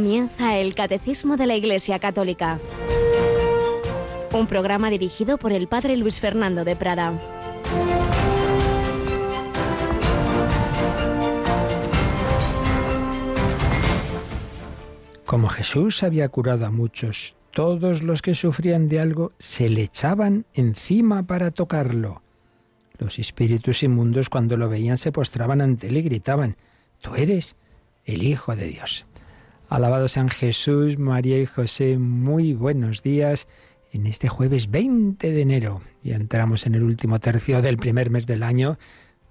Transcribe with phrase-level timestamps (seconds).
[0.00, 2.58] Comienza el Catecismo de la Iglesia Católica,
[4.32, 7.12] un programa dirigido por el Padre Luis Fernando de Prada.
[15.26, 20.46] Como Jesús había curado a muchos, todos los que sufrían de algo se le echaban
[20.54, 22.22] encima para tocarlo.
[22.96, 26.56] Los espíritus inmundos cuando lo veían se postraban ante él y gritaban,
[27.02, 27.56] Tú eres
[28.06, 29.04] el Hijo de Dios.
[29.70, 33.46] Alabado San Jesús, María y José, muy buenos días
[33.92, 35.80] en este jueves 20 de enero.
[36.02, 38.80] Ya entramos en el último tercio del primer mes del año.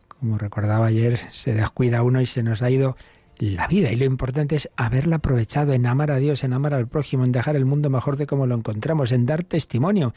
[0.08, 2.96] Como recordaba ayer, se descuida uno y se nos ha ido
[3.38, 3.92] la vida.
[3.92, 7.34] Y lo importante es haberla aprovechado en amar a Dios, en amar al prójimo, en
[7.34, 10.14] dejar el mundo mejor de como lo encontramos, en dar testimonio,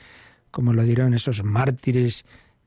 [0.52, 2.24] como lo dieron esos mártires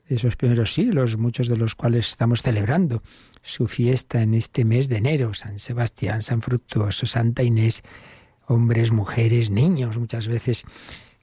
[0.07, 3.01] de esos primeros siglos, muchos de los cuales estamos celebrando
[3.41, 7.83] su fiesta en este mes de enero, San Sebastián, San Fructuoso, Santa Inés,
[8.47, 10.63] hombres, mujeres, niños muchas veces,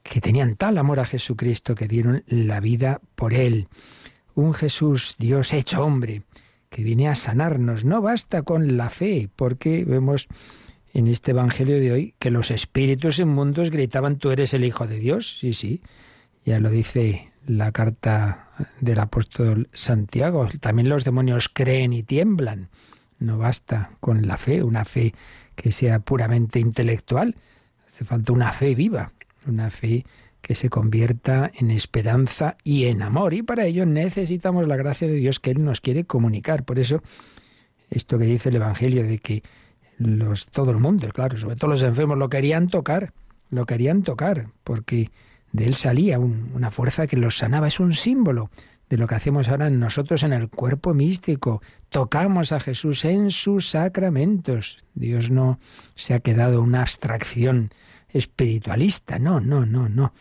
[0.03, 3.69] que tenían tal amor a Jesucristo que dieron la vida por él.
[4.35, 6.23] Un Jesús, Dios hecho hombre,
[6.71, 7.85] que viene a sanarnos.
[7.85, 10.27] No basta con la fe, porque vemos
[10.93, 14.99] en este Evangelio de hoy que los espíritus inmundos gritaban, tú eres el Hijo de
[14.99, 15.39] Dios.
[15.39, 15.83] Sí, sí,
[16.45, 18.49] ya lo dice la carta
[18.81, 20.49] del apóstol Santiago.
[20.61, 22.69] También los demonios creen y tiemblan.
[23.19, 25.15] No basta con la fe, una fe
[25.55, 27.37] que sea puramente intelectual.
[27.89, 29.13] Hace falta una fe viva,
[29.47, 30.05] una fe
[30.41, 33.33] que se convierta en esperanza y en amor.
[33.33, 36.65] Y para ello necesitamos la gracia de Dios que Él nos quiere comunicar.
[36.65, 37.03] Por eso,
[37.91, 39.43] esto que dice el Evangelio de que
[39.99, 43.13] los, todo el mundo, claro, sobre todo los enfermos, lo querían tocar,
[43.51, 45.11] lo querían tocar, porque
[45.53, 47.69] de él salía una fuerza que los sanaba.
[47.69, 48.51] Es un símbolo
[48.89, 51.63] de lo que hacemos ahora nosotros en el cuerpo místico.
[51.91, 54.83] Tocamos a Jesús en sus sacramentos.
[54.95, 55.59] Dios no
[55.95, 57.71] se ha quedado una abstracción
[58.09, 59.19] espiritualista.
[59.19, 60.15] No, no, no, no.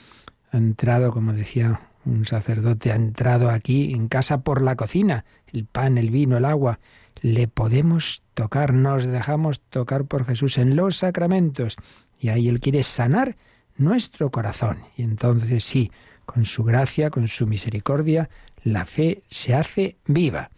[0.52, 5.24] Ha entrado, como decía un sacerdote, ha entrado aquí en casa por la cocina.
[5.48, 6.80] El pan, el vino, el agua.
[7.22, 11.78] Le podemos tocar, nos dejamos tocar por Jesús en los sacramentos.
[12.20, 13.38] Y ahí Él quiere sanar
[13.82, 14.80] nuestro corazón.
[14.96, 15.92] Y entonces sí,
[16.26, 18.30] con su gracia, con su misericordia,
[18.64, 20.50] la fe se hace viva.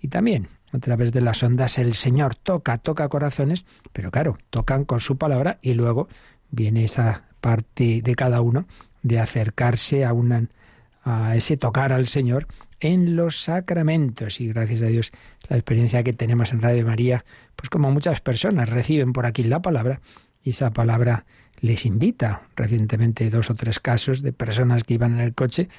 [0.00, 4.84] Y también a través de las ondas el Señor toca, toca corazones, pero claro, tocan
[4.84, 6.08] con su palabra y luego
[6.50, 8.66] viene esa parte de cada uno
[9.02, 10.48] de acercarse a una
[11.04, 12.46] a ese tocar al Señor
[12.78, 15.12] en los sacramentos y gracias a Dios
[15.48, 17.24] la experiencia que tenemos en Radio María,
[17.56, 20.00] pues como muchas personas reciben por aquí la palabra
[20.42, 21.24] y esa palabra
[21.62, 22.42] les invita.
[22.54, 25.70] Recientemente dos o tres casos de personas que iban en el coche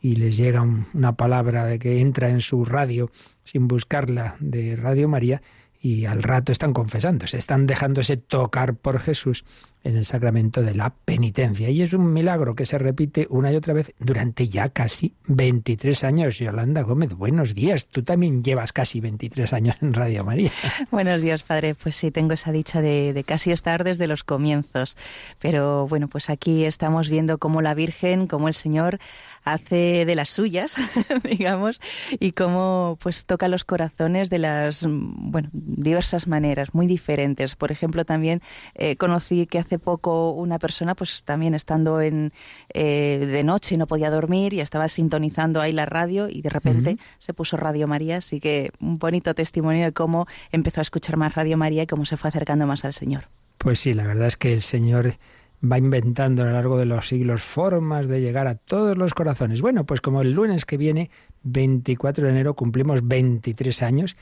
[0.00, 3.10] y les llega una palabra de que entra en su radio
[3.44, 5.42] sin buscarla de Radio María
[5.80, 9.44] y al rato están confesando, se están dejándose tocar por Jesús
[9.84, 11.70] en el sacramento de la penitencia.
[11.70, 16.04] Y es un milagro que se repite una y otra vez durante ya casi 23
[16.04, 16.38] años.
[16.38, 17.86] Yolanda Gómez, buenos días.
[17.86, 20.50] Tú también llevas casi 23 años en Radio María.
[20.90, 21.74] Buenos días, padre.
[21.74, 24.96] Pues sí, tengo esa dicha de, de casi estar desde los comienzos.
[25.38, 28.98] Pero bueno, pues aquí estamos viendo cómo la Virgen, cómo el Señor
[29.44, 30.76] hace de las suyas,
[31.24, 31.80] digamos,
[32.18, 37.56] y cómo pues toca los corazones de las, bueno, diversas maneras, muy diferentes.
[37.56, 38.40] Por ejemplo, también
[38.74, 42.32] eh, conocí que hace poco una persona, pues también estando en
[42.74, 46.96] eh, de noche no podía dormir y estaba sintonizando ahí la radio y de repente
[47.18, 51.34] se puso Radio María, así que un bonito testimonio de cómo empezó a escuchar más
[51.34, 53.28] Radio María y cómo se fue acercando más al Señor.
[53.58, 55.14] Pues sí, la verdad es que el Señor
[55.62, 59.60] va inventando a lo largo de los siglos formas de llegar a todos los corazones.
[59.60, 61.10] Bueno, pues como el lunes que viene,
[61.44, 64.16] 24 de enero, cumplimos 23 años,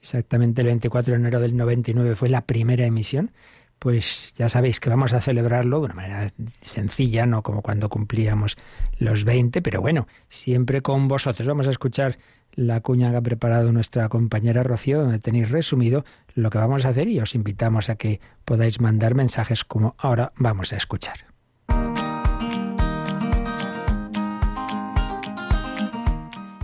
[0.00, 3.32] exactamente el 24 de enero del 99 fue la primera emisión,
[3.78, 8.56] pues ya sabéis que vamos a celebrarlo de una manera sencilla, no como cuando cumplíamos
[8.98, 11.46] los 20, pero bueno, siempre con vosotros.
[11.46, 12.18] Vamos a escuchar
[12.54, 16.04] la cuña que ha preparado nuestra compañera Rocío, donde tenéis resumido
[16.34, 20.32] lo que vamos a hacer y os invitamos a que podáis mandar mensajes como ahora
[20.36, 21.33] vamos a escuchar.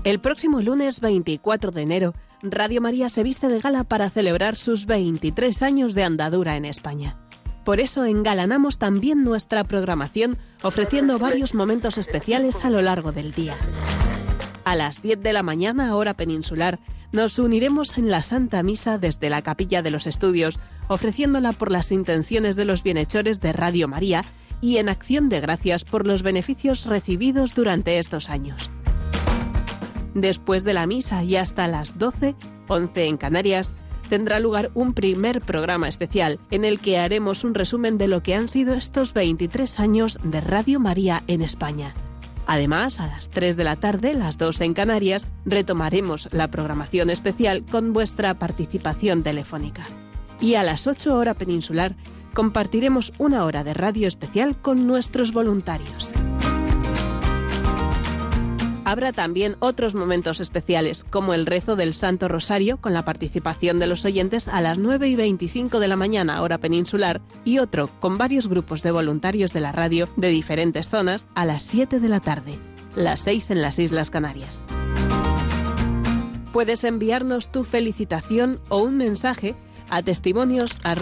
[0.03, 4.87] El próximo lunes 24 de enero, Radio María se viste de gala para celebrar sus
[4.87, 7.19] 23 años de andadura en España.
[7.67, 13.55] Por eso engalanamos también nuestra programación ofreciendo varios momentos especiales a lo largo del día.
[14.65, 16.79] A las 10 de la mañana, hora peninsular,
[17.13, 20.59] nos uniremos en la Santa Misa desde la Capilla de los Estudios,
[20.89, 24.25] ofreciéndola por las intenciones de los bienhechores de Radio María
[24.63, 28.71] y en acción de gracias por los beneficios recibidos durante estos años.
[30.15, 32.35] Después de la misa y hasta las 12,
[32.69, 33.75] 11 en Canarias,
[34.09, 38.35] tendrá lugar un primer programa especial en el que haremos un resumen de lo que
[38.35, 41.95] han sido estos 23 años de Radio María en España.
[42.47, 47.65] Además, a las 3 de la tarde, las 2 en Canarias, retomaremos la programación especial
[47.71, 49.85] con vuestra participación telefónica.
[50.41, 51.95] Y a las 8 hora peninsular,
[52.35, 56.13] compartiremos una hora de radio especial con nuestros voluntarios.
[58.91, 63.87] Habrá también otros momentos especiales, como el rezo del Santo Rosario, con la participación de
[63.87, 68.19] los oyentes a las 9 y 25 de la mañana, hora peninsular, y otro con
[68.19, 72.19] varios grupos de voluntarios de la radio de diferentes zonas a las 7 de la
[72.19, 72.59] tarde,
[72.97, 74.61] las 6 en las Islas Canarias.
[76.53, 79.55] Puedes enviarnos tu felicitación o un mensaje
[79.89, 80.97] a testimonios a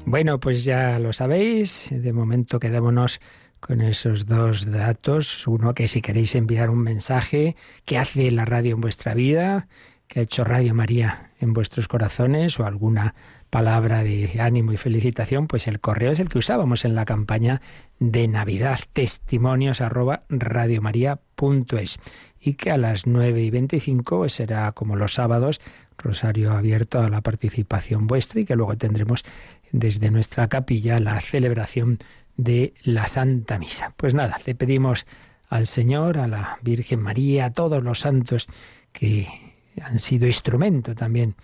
[0.07, 3.21] Bueno, pues ya lo sabéis, de momento quedémonos
[3.59, 5.49] con esos dos datos.
[5.49, 9.67] Uno, que si queréis enviar un mensaje que hace la radio en vuestra vida,
[10.09, 13.15] que ha hecho Radio María en vuestros corazones o alguna
[13.51, 17.61] palabra de ánimo y felicitación, pues el correo es el que usábamos en la campaña
[18.01, 22.01] de Navidad, testimonios arroba radiomaria.es
[22.41, 25.61] y que a las 9 y 25 pues será como los sábados,
[25.97, 29.25] rosario abierto a la participación vuestra y que luego tendremos
[29.71, 31.99] desde nuestra capilla la celebración
[32.37, 33.95] de la Santa Misa.
[33.97, 35.07] Pues nada, le pedimos
[35.49, 38.49] al Señor, a la Virgen María, a todos los santos
[38.93, 39.44] que
[39.83, 41.35] han sido instrumento también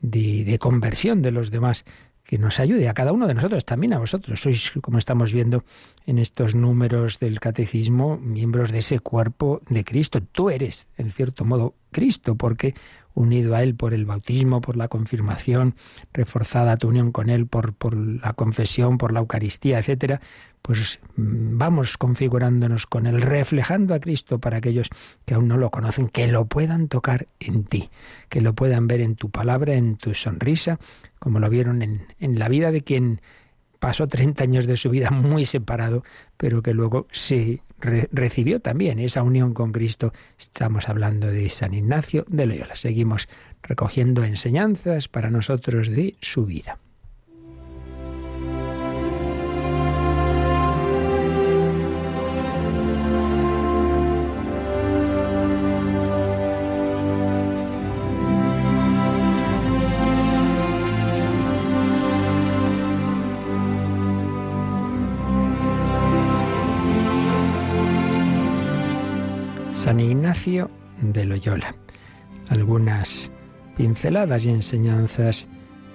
[0.00, 1.84] de, conversión de los demás,
[2.24, 4.40] que nos ayude a cada uno de nosotros, también a vosotros.
[4.40, 5.64] Sois, como estamos viendo
[6.06, 10.20] en estos números del catecismo, miembros de ese cuerpo de Cristo.
[10.20, 12.74] Tú eres, en cierto modo, Cristo, porque
[13.14, 15.74] unido a Él por el bautismo, por la confirmación,
[16.12, 20.20] reforzada tu unión con Él por, por la confesión, por la Eucaristía, etcétera,
[20.62, 24.88] pues mm, vamos configurándonos con Él, reflejando a Cristo para aquellos
[25.24, 27.90] que aún no lo conocen, que lo puedan tocar en ti,
[28.28, 30.78] que lo puedan ver en tu palabra, en tu sonrisa,
[31.18, 33.20] como lo vieron en, en la vida de quien
[33.82, 36.04] pasó 30 años de su vida muy separado,
[36.36, 40.12] pero que luego se recibió también esa unión con Cristo.
[40.38, 42.76] Estamos hablando de San Ignacio de Loyola.
[42.76, 43.28] Seguimos
[43.62, 46.78] recogiendo enseñanzas para nosotros de su vida.
[69.92, 70.70] San Ignacio
[71.02, 71.74] de Loyola.
[72.48, 73.30] Algunas
[73.76, 75.48] pinceladas y enseñanzas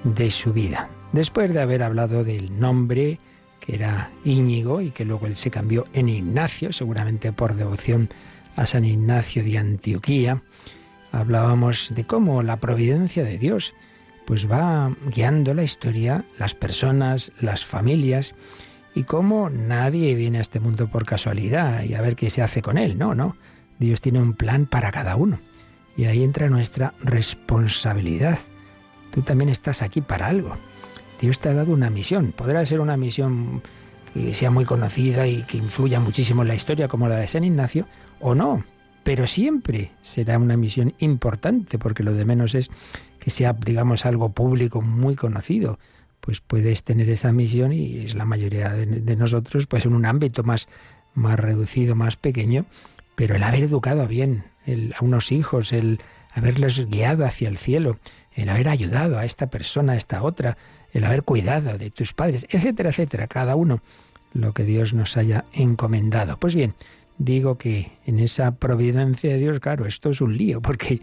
[0.03, 0.87] de su vida.
[1.13, 3.19] Después de haber hablado del nombre,
[3.59, 8.09] que era Íñigo y que luego él se cambió en Ignacio, seguramente por devoción
[8.55, 10.43] a San Ignacio de Antioquía,
[11.11, 13.73] hablábamos de cómo la providencia de Dios
[14.27, 18.35] pues va guiando la historia, las personas, las familias,
[18.93, 22.61] y cómo nadie viene a este mundo por casualidad y a ver qué se hace
[22.61, 23.35] con él, no, no.
[23.79, 25.39] Dios tiene un plan para cada uno.
[25.95, 28.39] Y ahí entra nuestra responsabilidad.
[29.11, 30.55] Tú también estás aquí para algo.
[31.19, 32.31] Dios te ha dado una misión.
[32.31, 33.61] Podrá ser una misión
[34.13, 37.43] que sea muy conocida y que influya muchísimo en la historia como la de San
[37.43, 37.87] Ignacio,
[38.19, 38.63] o no.
[39.03, 42.69] Pero siempre será una misión importante, porque lo de menos es
[43.19, 45.79] que sea, digamos, algo público muy conocido.
[46.19, 50.43] Pues puedes tener esa misión y es la mayoría de, nosotros, pues en un ámbito
[50.43, 50.67] más,
[51.13, 52.65] más reducido, más pequeño,
[53.17, 54.43] pero el haber educado bien
[54.95, 55.99] a unos hijos, el
[56.33, 57.97] haberles guiado hacia el cielo,
[58.31, 60.55] el haber ayudado a esta persona, a esta otra,
[60.93, 63.81] el haber cuidado de tus padres, etcétera, etcétera, cada uno
[64.33, 66.37] lo que Dios nos haya encomendado.
[66.37, 66.75] Pues bien,
[67.17, 71.01] digo que en esa providencia de Dios, claro, esto es un lío, porque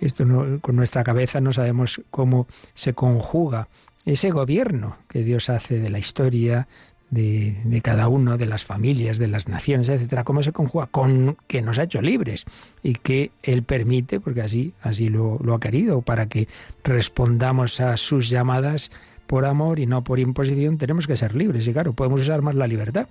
[0.00, 3.66] esto no, con nuestra cabeza no sabemos cómo se conjuga
[4.04, 6.68] ese gobierno que Dios hace de la historia,
[7.10, 11.62] de, cada uno, de las familias, de las naciones, etcétera, cómo se conjuga con que
[11.62, 12.44] nos ha hecho libres
[12.82, 16.48] y que Él permite, porque así, así lo, ha querido, para que
[16.84, 18.90] respondamos a sus llamadas
[19.26, 22.54] por amor y no por imposición, tenemos que ser libres y claro, podemos usar más
[22.54, 23.08] la libertad.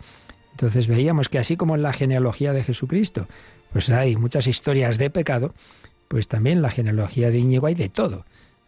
[0.51, 3.27] Entonces veíamos que así como en la genealogía de Jesucristo,
[3.72, 5.54] pues hay muchas historias de pecado,
[6.08, 8.25] pues también la genealogía de Íñigo hay de todo.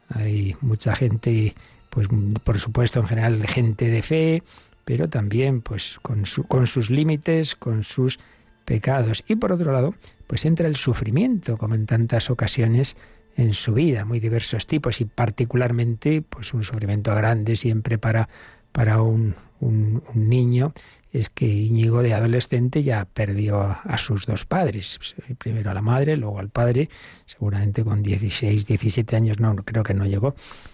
[0.09, 1.55] Hay mucha gente,
[1.89, 2.07] pues
[2.43, 4.43] por supuesto en general gente de fe,
[4.89, 8.17] pero también pues con, con sus límites, con sus
[8.65, 9.23] pecados.
[9.27, 9.93] Y por otro lado,
[10.25, 12.97] pues entra el sufrimiento, como en tantas ocasiones
[13.37, 18.29] en su vida, muy diversos tipos y particularmente pues un sufrimiento grande siempre para,
[18.71, 20.73] para un, un, niño
[21.13, 24.99] es que Íñigo de adolescente ya perdió a, sus dos padres,
[25.37, 26.89] primero a la madre, luego al padre,
[27.27, 30.33] seguramente con 16, 17 años no, creo que no llegó,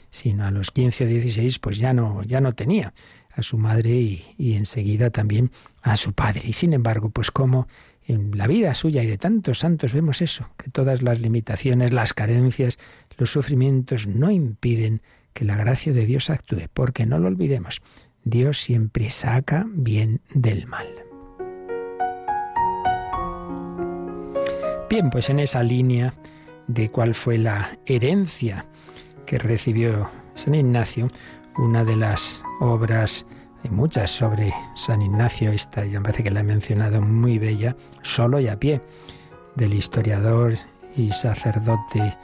[0.09, 2.93] sino a los 15 o 16 pues ya no, ya no tenía
[3.35, 5.51] a su madre y, y enseguida también
[5.81, 6.43] a su padre.
[6.45, 7.67] Y sin embargo, pues como
[8.07, 12.13] en la vida suya y de tantos santos vemos eso, que todas las limitaciones, las
[12.13, 12.77] carencias,
[13.17, 15.01] los sufrimientos no impiden
[15.33, 17.81] que la gracia de Dios actúe, porque no lo olvidemos,
[18.23, 20.87] Dios siempre saca bien del mal.
[24.89, 26.13] Bien, pues en esa línea
[26.67, 28.65] de cuál fue la herencia
[29.25, 31.07] que recibió San Ignacio,
[31.57, 33.25] una de las obras
[33.63, 37.75] hay muchas sobre San Ignacio, esta ya me parece que la he mencionado muy bella,
[38.03, 38.81] solo y a pie,
[39.55, 40.53] del historiador
[40.95, 42.15] y sacerdote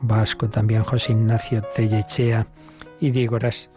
[0.00, 2.46] vasco también José Ignacio Tellechea
[3.00, 3.70] y Dígoras,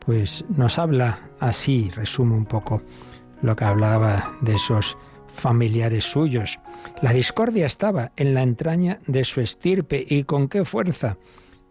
[0.00, 2.82] pues nos habla así, resume un poco
[3.42, 4.96] lo que hablaba de esos
[5.28, 6.58] familiares suyos.
[7.02, 11.16] La discordia estaba en la entraña de su estirpe y con qué fuerza.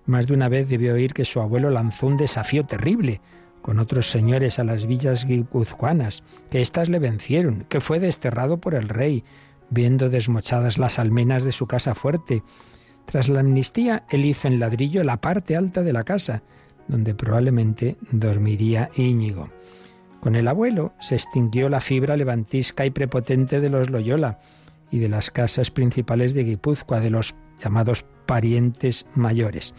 [0.10, 3.22] Más de una vez debió oír que su abuelo lanzó un desafío terrible
[3.62, 8.74] con otros señores a las villas guipuzcoanas, que éstas le vencieron, que fue desterrado por
[8.74, 9.24] el rey,
[9.70, 12.42] viendo desmochadas las almenas de su casa fuerte.
[13.06, 16.42] Tras la amnistía, él hizo en ladrillo la parte alta de la casa,
[16.88, 19.51] donde probablemente dormiría Íñigo.
[20.22, 24.39] Con el abuelo se extinguió la fibra levantisca y prepotente de los Loyola
[24.91, 29.74] y de las casas principales de Guipúzcoa, de los llamados parientes mayores.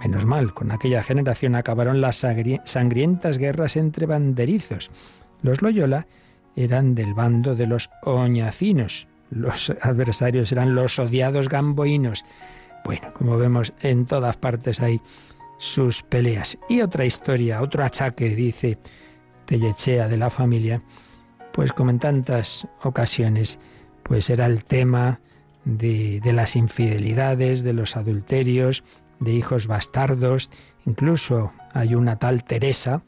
[0.00, 4.90] Menos mal, con aquella generación acabaron las sangrientas guerras entre banderizos.
[5.42, 6.06] Los Loyola
[6.56, 12.24] eran del bando de los oñacinos, los adversarios eran los odiados gamboínos.
[12.84, 15.00] Bueno, como vemos, en todas partes hay
[15.58, 16.58] sus peleas.
[16.68, 18.78] Y otra historia, otro achaque, dice
[19.46, 20.82] Tellechea de la familia,
[21.52, 23.58] pues como en tantas ocasiones,
[24.08, 25.20] pues era el tema
[25.64, 28.82] de, las infidelidades, de los adulterios,
[29.20, 30.50] de hijos bastardos,
[30.86, 33.02] incluso hay una tal Teresa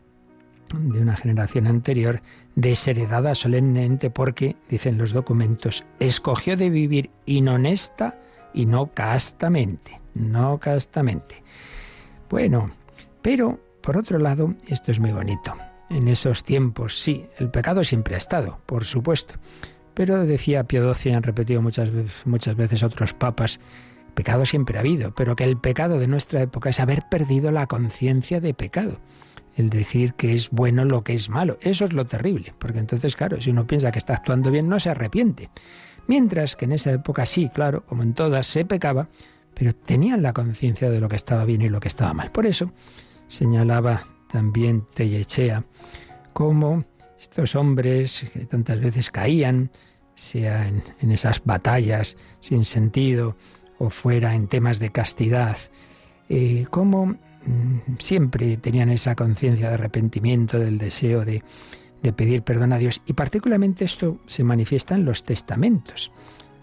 [0.75, 2.23] de una generación anterior,
[2.55, 8.21] desheredada solemnemente porque, dicen los documentos, escogió de vivir inhonesta
[8.55, 11.43] y no castamente, no castamente.
[12.29, 12.71] Bueno,
[13.23, 15.57] pero por otro lado, esto es muy bonito.
[15.89, 19.35] En esos tiempos, sí, el pecado siempre ha estado, por supuesto.
[19.95, 21.91] Pero decía Pío XII, han repetido muchas,
[22.25, 23.61] muchas veces otros papas,
[24.15, 27.67] Pecado siempre ha habido, pero que el pecado de nuestra época es haber perdido la
[27.67, 29.01] conciencia de pecado.
[29.57, 31.59] El decir que es bueno lo que es malo.
[31.61, 34.81] Eso es lo terrible, porque entonces, claro, si uno piensa que está actuando bien, no
[34.81, 35.51] se arrepiente.
[36.07, 39.09] Mientras que en esa época sí, claro, como en todas, se pecaba,
[39.55, 42.31] pero tenían la conciencia de lo que estaba bien y lo que estaba mal.
[42.31, 42.73] Por eso
[43.29, 45.65] señalaba también Tellechea
[46.33, 46.85] cómo
[47.21, 49.71] estos hombres que tantas veces caían,
[50.15, 53.37] sea en, en esas batallas sin sentido,
[53.79, 55.57] o fuera en temas de castidad,
[56.29, 61.43] eh, cómo mm, siempre tenían esa conciencia de arrepentimiento, del deseo de,
[62.03, 63.01] de pedir perdón a Dios.
[63.07, 66.13] Y particularmente esto se manifiesta en los testamentos.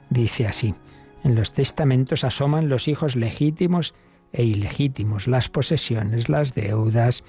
[0.09, 0.75] Dice así,
[1.23, 3.95] en los testamentos asoman los hijos legítimos
[4.31, 7.23] e ilegítimos, las posesiones, las deudas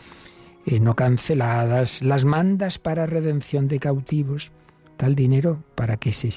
[0.71, 4.53] eh, no canceladas, las mandas para redención de cautivos,
[4.99, 6.29] tal dinero para que se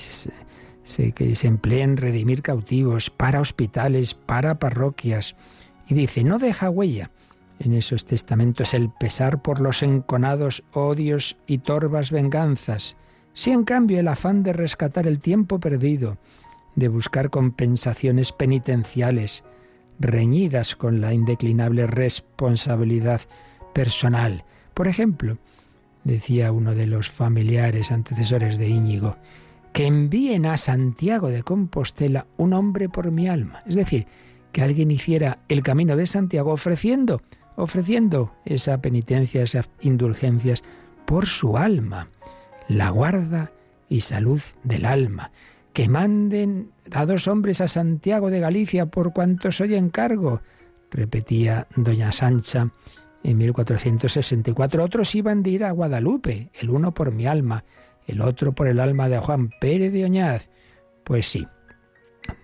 [1.12, 5.36] que se empleen redimir cautivos, para hospitales, para parroquias.
[5.86, 7.12] Y dice, no deja huella
[7.60, 12.96] en esos testamentos el pesar por los enconados odios y torvas venganzas,
[13.34, 16.18] si en cambio el afán de rescatar el tiempo perdido,
[16.76, 19.44] de buscar compensaciones penitenciales,
[20.00, 23.22] reñidas con la indeclinable responsabilidad
[23.74, 24.44] personal.
[24.74, 25.38] Por ejemplo,
[26.04, 29.18] decía uno de los familiares antecesores de Íñigo,
[29.74, 33.64] que envíen a Santiago de Compostela un hombre por mi alma.
[33.66, 34.08] Es decir,
[34.52, 37.22] que alguien hiciera el camino de Santiago ofreciendo,
[37.56, 40.64] ofreciendo esa penitencia, esas indulgencias
[41.06, 42.10] por su alma,
[42.68, 43.52] la guarda
[43.88, 45.32] y salud del alma.
[45.74, 50.42] Que manden a dos hombres a Santiago de Galicia por cuanto soy encargo,
[50.90, 52.72] repetía doña Sancha
[53.24, 54.84] en 1464.
[54.84, 57.64] Otros iban de ir a Guadalupe, el uno por mi alma,
[58.08, 60.50] el otro por el alma de Juan Pérez de Oñaz.
[61.04, 61.48] Pues sí,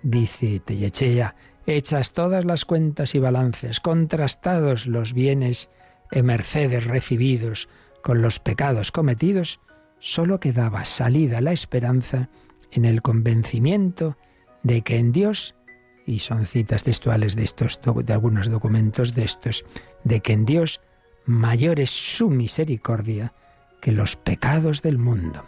[0.03, 5.69] dice Tellechea, hechas todas las cuentas y balances, contrastados los bienes
[6.11, 7.67] e mercedes recibidos,
[8.01, 9.59] con los pecados cometidos,
[9.99, 12.29] sólo quedaba salida la esperanza
[12.71, 14.17] en el convencimiento
[14.63, 15.55] de que en Dios,
[16.07, 19.65] y son citas textuales de estos de algunos documentos de estos,
[20.05, 20.81] de que en Dios
[21.25, 23.33] mayor es su misericordia
[23.81, 25.43] que los pecados del mundo.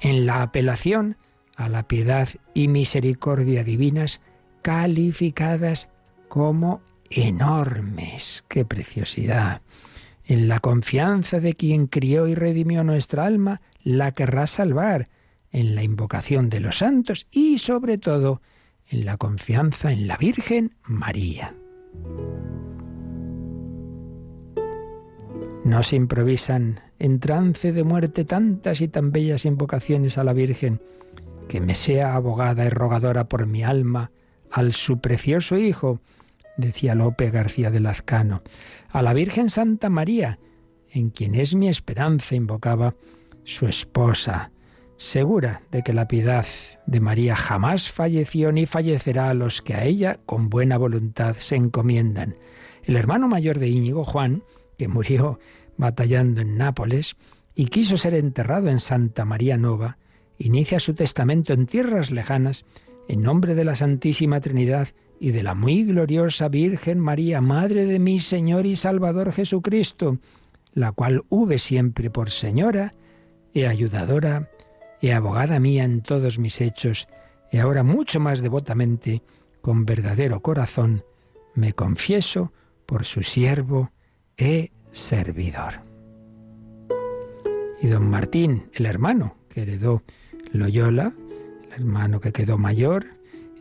[0.00, 1.16] En la apelación
[1.56, 4.20] a la piedad y misericordia divinas
[4.62, 5.90] calificadas
[6.28, 8.44] como enormes.
[8.48, 9.60] ¡Qué preciosidad!
[10.24, 15.08] En la confianza de quien crió y redimió nuestra alma, la querrá salvar,
[15.50, 18.42] en la invocación de los santos y sobre todo
[18.88, 21.54] en la confianza en la Virgen María.
[25.64, 30.80] No se improvisan en trance de muerte tantas y tan bellas invocaciones a la Virgen,
[31.48, 34.10] que me sea abogada y rogadora por mi alma
[34.50, 36.00] al su precioso Hijo,
[36.56, 38.42] decía Lope García de Lazcano,
[38.88, 40.38] a la Virgen Santa María,
[40.90, 42.94] en quien es mi esperanza, invocaba
[43.44, 44.50] su esposa,
[44.96, 46.46] segura de que la piedad
[46.86, 51.56] de María jamás falleció ni fallecerá a los que a ella con buena voluntad se
[51.56, 52.36] encomiendan.
[52.84, 54.42] El hermano mayor de Íñigo, Juan,
[54.78, 55.38] que murió
[55.76, 57.16] batallando en Nápoles
[57.54, 59.98] y quiso ser enterrado en Santa María Nova,
[60.38, 62.64] inicia su testamento en tierras lejanas
[63.08, 64.88] en nombre de la Santísima Trinidad
[65.18, 70.18] y de la muy gloriosa Virgen María, Madre de mi Señor y Salvador Jesucristo,
[70.72, 72.94] la cual hube siempre por Señora
[73.54, 74.50] y ayudadora
[75.00, 77.08] y abogada mía en todos mis hechos,
[77.50, 79.22] y ahora mucho más devotamente,
[79.60, 81.04] con verdadero corazón,
[81.54, 82.52] me confieso
[82.86, 83.90] por su siervo
[84.36, 85.80] e servidor.
[87.80, 90.02] Y don Martín, el hermano que heredó
[90.52, 91.12] Loyola,
[91.66, 93.06] el hermano que quedó mayor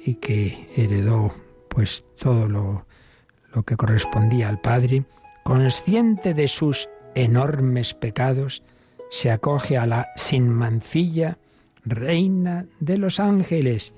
[0.03, 1.33] y que heredó
[1.69, 2.85] pues todo lo,
[3.53, 5.03] lo que correspondía al padre,
[5.43, 8.63] consciente de sus enormes pecados,
[9.15, 11.37] se acoge a la sin mancilla
[11.85, 13.93] reina de los ángeles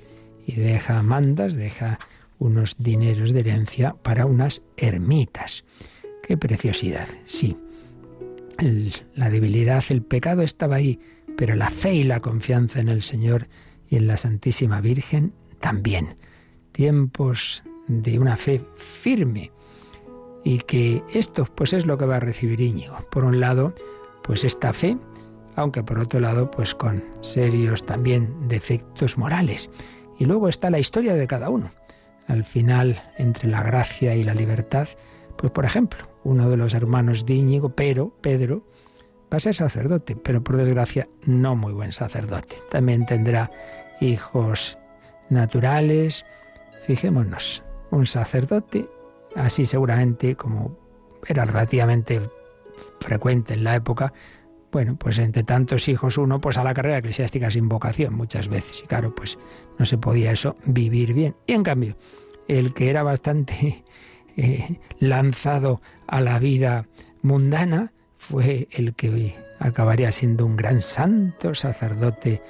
[0.46, 1.98] y deja mandas, deja
[2.38, 5.64] unos dineros de herencia para unas ermitas.
[6.22, 7.58] Qué preciosidad, sí.
[9.16, 11.00] la debilidad, el pecado estaba ahí,
[11.36, 13.48] pero la fe y la confianza en el Señor
[13.90, 16.16] y en la Santísima Virgen también.
[16.74, 19.52] Tiempos de una fe firme.
[20.44, 22.98] Y que esto pues es lo que va a recibir Íñigo.
[23.10, 23.74] Por un lado,
[24.28, 24.98] pues esta fe,
[25.58, 29.70] aunque por otro lado, pues con serios también defectos morales.
[30.20, 31.72] Y luego está la historia de cada uno.
[32.28, 34.88] Al final, entre la gracia y la libertad,
[35.36, 38.68] pues por ejemplo, uno de los hermanos de Íñigo, pero Pedro,
[39.34, 42.58] va a ser sacerdote, pero por desgracia no muy buen sacerdote.
[42.70, 43.50] También tendrá
[44.00, 44.78] hijos
[45.30, 46.24] naturales.
[46.86, 48.88] Fijémonos, un sacerdote,
[49.36, 50.78] así seguramente como
[51.28, 52.22] era relativamente
[53.00, 54.14] frecuente en la época,
[54.72, 58.82] bueno, pues entre tantos hijos uno, pues a la carrera eclesiástica sin vocación muchas veces.
[58.84, 59.38] Y claro, pues
[59.78, 61.36] no se podía eso vivir bien.
[61.46, 61.98] Y en cambio,
[62.48, 63.84] el que era bastante
[64.38, 66.88] eh, lanzado a la vida
[67.22, 72.42] mundana fue el que acabaría siendo un gran santo sacerdote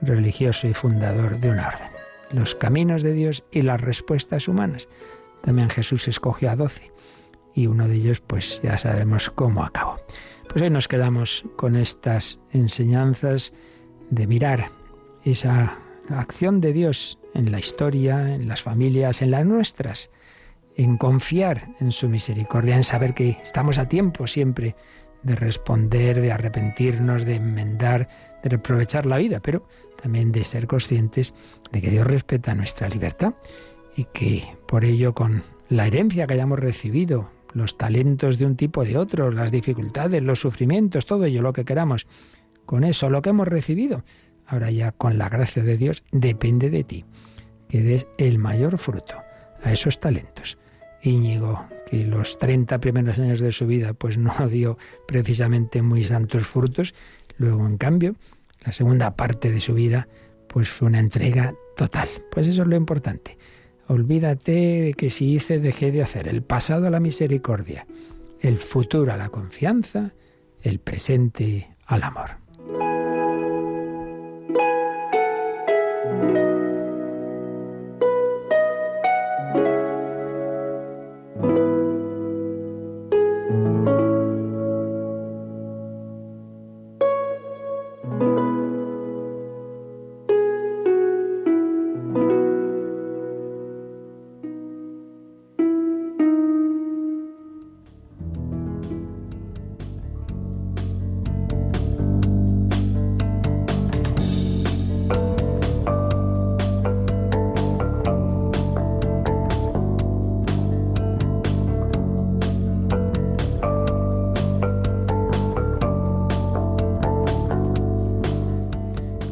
[0.00, 1.88] religioso y fundador de una orden.
[2.30, 4.88] Los caminos de Dios y las respuestas humanas.
[5.42, 6.90] También Jesús escogió a doce
[7.54, 9.96] y uno de ellos pues ya sabemos cómo acabó.
[10.48, 13.52] Pues hoy nos quedamos con estas enseñanzas
[14.10, 14.70] de mirar
[15.24, 15.78] esa
[16.08, 20.10] acción de Dios en la historia, en las familias, en las nuestras
[20.76, 24.76] en confiar en su misericordia, en saber que estamos a tiempo siempre
[25.22, 28.08] de responder, de arrepentirnos, de enmendar,
[28.42, 29.66] de reaprovechar la vida, pero
[30.00, 31.34] también de ser conscientes
[31.72, 33.34] de que Dios respeta nuestra libertad
[33.96, 38.82] y que por ello con la herencia que hayamos recibido, los talentos de un tipo
[38.82, 42.06] o de otro, las dificultades, los sufrimientos, todo ello lo que queramos,
[42.66, 44.04] con eso lo que hemos recibido,
[44.46, 47.04] ahora ya con la gracia de Dios depende de ti,
[47.68, 49.14] que des el mayor fruto
[49.62, 50.58] a esos talentos.
[51.02, 54.76] Íñigo, que los 30 primeros años de su vida pues no dio
[55.08, 56.94] precisamente muy santos frutos,
[57.38, 58.16] luego en cambio,
[58.64, 60.08] la segunda parte de su vida
[60.48, 62.08] pues fue una entrega total.
[62.30, 63.38] Pues eso es lo importante.
[63.88, 66.28] Olvídate de que si hice, dejé de hacer.
[66.28, 67.86] El pasado a la misericordia,
[68.40, 70.12] el futuro a la confianza,
[70.62, 72.30] el presente al amor.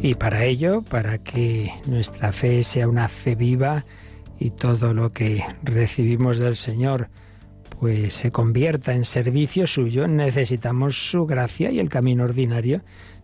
[0.04, 3.86] Y para ello, para que nuestra fe sea una fe viva
[4.38, 7.08] y todo lo que recibimos del Señor
[7.80, 12.82] pues se convierta en servicio suyo, necesitamos su gracia y el camino ordinario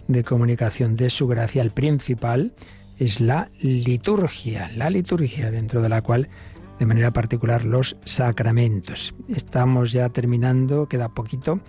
[0.09, 2.55] de comunicación de su gracia, el principal,
[2.99, 6.31] es la liturgia, la liturgia dentro de la cual
[6.79, 9.14] de manera particular los sacramentos.
[9.29, 11.61] Estamos ya terminando, queda poquito,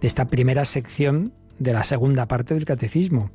[0.00, 3.32] de esta primera sección de la segunda parte del catecismo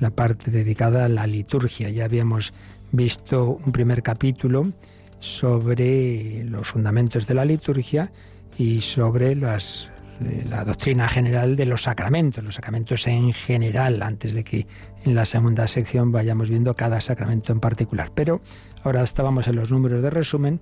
[0.00, 1.88] la parte dedicada a la liturgia.
[1.90, 2.52] Ya habíamos
[2.90, 4.72] visto un primer capítulo
[5.20, 8.10] sobre los fundamentos de la liturgia
[8.56, 9.90] y sobre las,
[10.24, 14.66] eh, la doctrina general de los sacramentos, los sacramentos en general, antes de que
[15.04, 18.10] en la segunda sección vayamos viendo cada sacramento en particular.
[18.14, 18.40] Pero
[18.82, 20.60] ahora estábamos en los números de resumen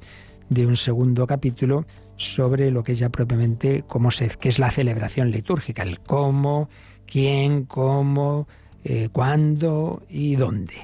[0.49, 4.71] de un segundo capítulo sobre lo que es ya propiamente cómo se, qué es la
[4.71, 6.69] celebración litúrgica, el cómo,
[7.07, 8.49] quién, cómo,
[8.85, 10.75] eh, cuándo y dónde.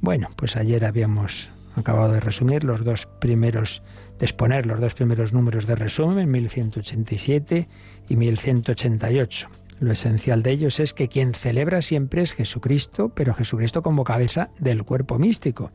[0.00, 3.82] Bueno, pues ayer habíamos acabado de resumir los dos primeros,
[4.18, 7.68] de exponer los dos primeros números de resumen, 1187
[8.08, 9.48] y 1188.
[9.78, 14.48] Lo esencial de ellos es que quien celebra siempre es Jesucristo, pero Jesucristo como cabeza
[14.58, 15.70] del cuerpo místico.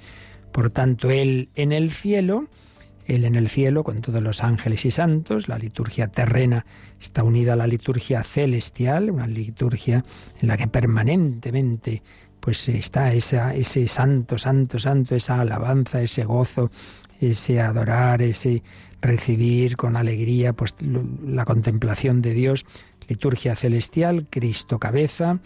[0.51, 2.47] Por tanto, Él en el cielo
[3.05, 5.47] él en el cielo con todos los ángeles y santos.
[5.47, 6.65] La liturgia terrena
[6.99, 10.03] está unida a la liturgia celestial, una liturgia
[10.39, 12.01] en la que permanentemente
[12.39, 16.71] pues está ese santo, santo, santo, esa alabanza, ese gozo,
[17.19, 18.63] ese adorar, ese
[18.99, 22.65] recibir con alegría pues la contemplación de Dios,
[23.07, 25.39] liturgia celestial, Cristo cabeza,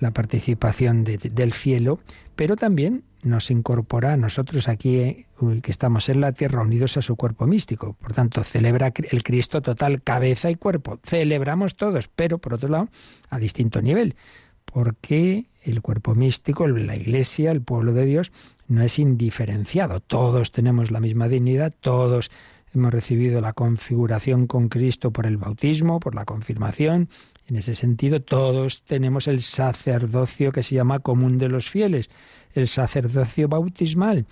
[0.00, 2.00] la participación del cielo,
[2.34, 5.26] pero también nos incorpora a nosotros aquí eh,
[5.62, 7.94] que estamos en la tierra unidos a su cuerpo místico.
[7.94, 10.98] Por tanto, celebra el Cristo total, cabeza y cuerpo.
[11.04, 12.88] Celebramos todos, pero por otro lado,
[13.30, 14.16] a distinto nivel,
[14.64, 18.32] porque el cuerpo místico, la iglesia, el pueblo de Dios,
[18.66, 20.00] no es indiferenciado.
[20.00, 22.30] Todos tenemos la misma dignidad, todos
[22.74, 27.08] hemos recibido la configuración con Cristo por el bautismo, por la confirmación.
[27.46, 32.10] En ese sentido, todos tenemos el sacerdocio que se llama común de los fieles
[32.54, 34.26] el sacerdocio bautismal.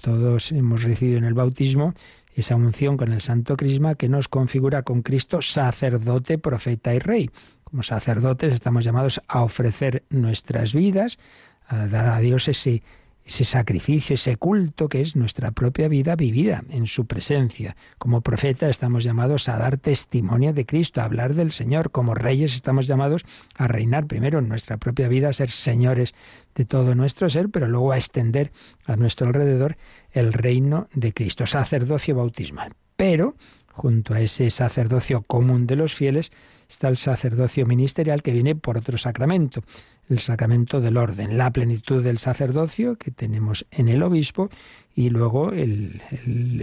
[0.00, 1.94] Todos hemos recibido en el bautismo
[2.34, 7.30] esa unción con el Santo Crisma que nos configura con Cristo sacerdote, profeta y rey.
[7.64, 11.18] Como sacerdotes estamos llamados a ofrecer nuestras vidas,
[11.66, 12.82] a dar a Dios ese
[13.26, 17.76] ese sacrificio, ese culto que es nuestra propia vida vivida en su presencia.
[17.98, 21.90] Como profeta estamos llamados a dar testimonio de Cristo, a hablar del Señor.
[21.90, 23.24] Como reyes estamos llamados
[23.56, 26.14] a reinar primero en nuestra propia vida, a ser señores
[26.54, 28.52] de todo nuestro ser, pero luego a extender
[28.84, 29.76] a nuestro alrededor
[30.12, 32.74] el reino de Cristo, sacerdocio bautismal.
[32.96, 33.34] Pero,
[33.72, 36.30] junto a ese sacerdocio común de los fieles,
[36.68, 39.62] está el sacerdocio ministerial que viene por otro sacramento,
[40.08, 44.50] el sacramento del orden, la plenitud del sacerdocio que tenemos en el obispo
[44.94, 46.02] y luego el,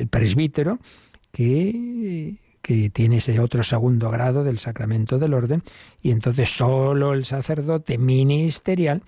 [0.10, 0.80] presbítero
[1.32, 5.64] que, que tiene ese otro segundo grado del sacramento del orden
[6.02, 9.04] y entonces solo el sacerdote ministerial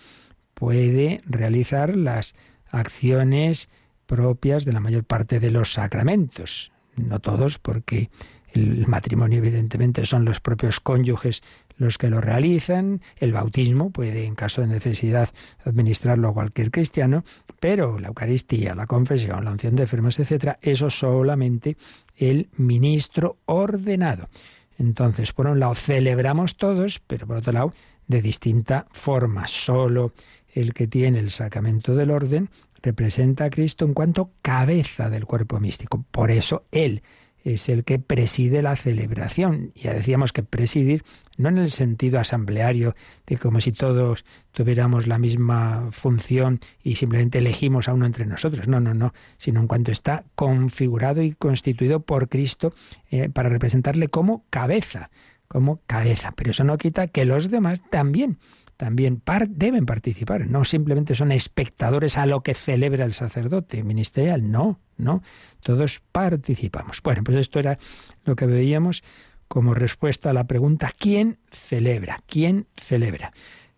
[0.53, 2.35] puede realizar las
[2.69, 3.69] acciones
[4.05, 6.71] propias de la mayor parte de los sacramentos.
[6.95, 8.09] No todos, porque
[8.55, 11.43] el matrimonio evidentemente son los propios cónyuges
[11.77, 13.01] los que lo realizan.
[13.17, 15.29] El bautismo puede, en caso de necesidad,
[15.65, 17.23] administrarlo a cualquier cristiano,
[17.59, 21.77] pero la Eucaristía, la confesión, la unción de enfermos, etcétera, eso solamente
[22.15, 24.29] el ministro ordenado.
[24.77, 27.73] Entonces, por un lado, celebramos todos, pero por otro lado,
[28.07, 29.47] de distinta forma.
[29.47, 30.13] Solo
[30.53, 32.49] el que tiene el sacramento del orden
[32.81, 36.05] representa a Cristo en cuanto cabeza del cuerpo místico.
[36.11, 37.01] Por eso Él
[37.45, 39.71] es el que preside la celebración.
[39.75, 41.03] Ya decíamos que presidir
[41.37, 42.95] no en el sentido asambleario
[43.27, 48.67] de como si todos tuviéramos la misma función y simplemente elegimos a uno entre nosotros.
[48.67, 52.73] No, no, no, sino en cuanto está configurado y constituido por Cristo
[53.11, 55.11] eh, para representarle como cabeza,
[55.47, 56.33] como cabeza.
[56.35, 58.39] Pero eso no quita que los demás también
[58.77, 64.79] también deben participar, no simplemente son espectadores a lo que celebra el sacerdote ministerial, no,
[64.97, 65.23] no,
[65.61, 67.01] todos participamos.
[67.01, 67.77] Bueno, pues esto era
[68.23, 69.03] lo que veíamos
[69.47, 72.21] como respuesta a la pregunta ¿quién celebra?
[72.27, 73.31] ¿Quién celebra?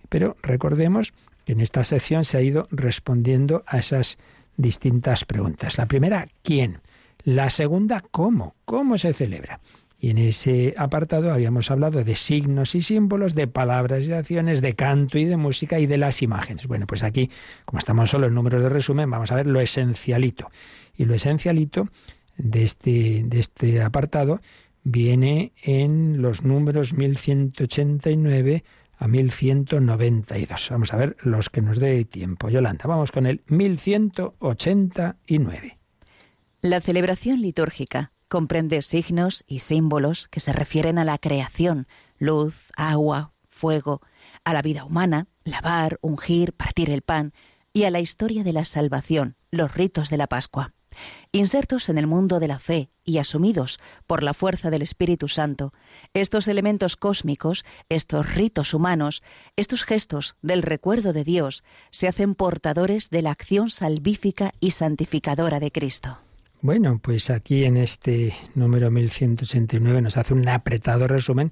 [0.09, 1.13] Pero recordemos
[1.45, 4.17] que en esta sección se ha ido respondiendo a esas
[4.57, 5.77] distintas preguntas.
[5.77, 6.81] La primera, ¿quién?
[7.23, 8.55] La segunda, ¿cómo?
[8.65, 9.59] ¿Cómo se celebra?
[9.99, 14.75] Y en ese apartado habíamos hablado de signos y símbolos, de palabras y acciones, de
[14.75, 16.67] canto y de música y de las imágenes.
[16.67, 17.31] Bueno, pues aquí,
[17.65, 20.51] como estamos solo en números de resumen, vamos a ver lo esencialito.
[20.95, 21.89] Y lo esencialito
[22.37, 24.39] de este, de este apartado
[24.83, 28.63] viene en los números 1189
[28.97, 30.67] a 1192.
[30.69, 32.49] Vamos a ver los que nos dé tiempo.
[32.49, 35.79] Yolanda, vamos con el 1189.
[36.61, 41.87] La celebración litúrgica comprende signos y símbolos que se refieren a la creación,
[42.17, 44.01] luz, agua, fuego,
[44.43, 47.33] a la vida humana, lavar, ungir, partir el pan,
[47.73, 50.73] y a la historia de la salvación, los ritos de la Pascua.
[51.31, 55.73] Insertos en el mundo de la fe y asumidos por la fuerza del Espíritu Santo,
[56.13, 59.21] estos elementos cósmicos, estos ritos humanos,
[59.55, 65.59] estos gestos del recuerdo de Dios, se hacen portadores de la acción salvífica y santificadora
[65.59, 66.19] de Cristo.
[66.61, 71.51] Bueno, pues aquí en este número 1189 nos hace un apretado resumen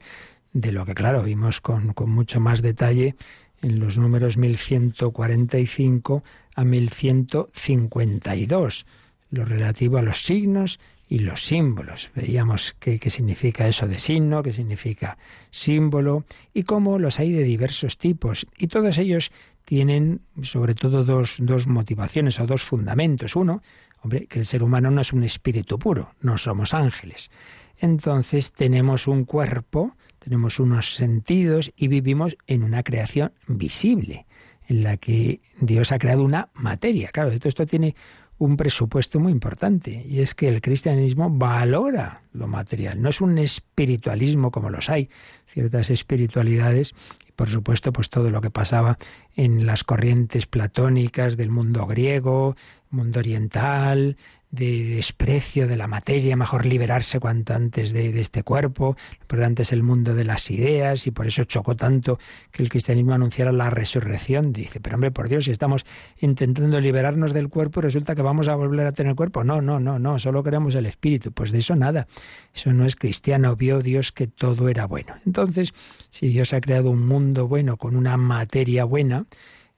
[0.52, 3.16] de lo que, claro, vimos con, con mucho más detalle
[3.62, 6.24] en los números 1145
[6.56, 8.88] a 1152,
[9.30, 12.10] lo relativo a los signos y los símbolos.
[12.16, 15.20] Veíamos qué, qué, significa eso de signo, qué significa
[15.52, 18.48] símbolo y cómo los hay de diversos tipos.
[18.58, 19.32] Y todos ellos
[19.66, 23.36] tienen sobre todo dos, dos motivaciones o dos fundamentos.
[23.36, 23.62] Uno,
[24.06, 27.32] Hombre, que el ser humano no es un espíritu puro, no somos ángeles.
[27.80, 34.28] Entonces tenemos un cuerpo, tenemos unos sentidos y vivimos en una creación visible,
[34.68, 37.10] en la que Dios ha creado una materia.
[37.12, 37.96] Claro, todo esto tiene
[38.38, 43.40] un presupuesto muy importante y es que el cristianismo valora lo material, no es un
[43.40, 45.10] espiritualismo como los hay,
[45.48, 46.94] ciertas espiritualidades
[47.36, 48.98] por supuesto pues todo lo que pasaba
[49.36, 52.56] en las corrientes platónicas del mundo griego,
[52.96, 54.18] mundo oriental,
[54.56, 58.96] de desprecio de la materia, mejor liberarse cuanto antes de, este cuerpo.
[59.12, 62.18] Lo importante es el mundo de las ideas y por eso chocó tanto
[62.52, 64.54] que el cristianismo anunciara la resurrección.
[64.54, 65.86] Dice, pero hombre, por Dios, si estamos
[66.20, 69.44] intentando liberarnos del cuerpo, resulta que vamos a volver a tener cuerpo.
[69.44, 71.34] No, no, no, no, solo queremos el espíritu.
[71.34, 72.08] Pues de eso nada.
[72.54, 73.56] Eso no es cristiano.
[73.58, 75.16] Vio Dios que todo era bueno.
[75.26, 75.74] Entonces,
[76.10, 79.26] si Dios ha creado un mundo bueno con una materia buena,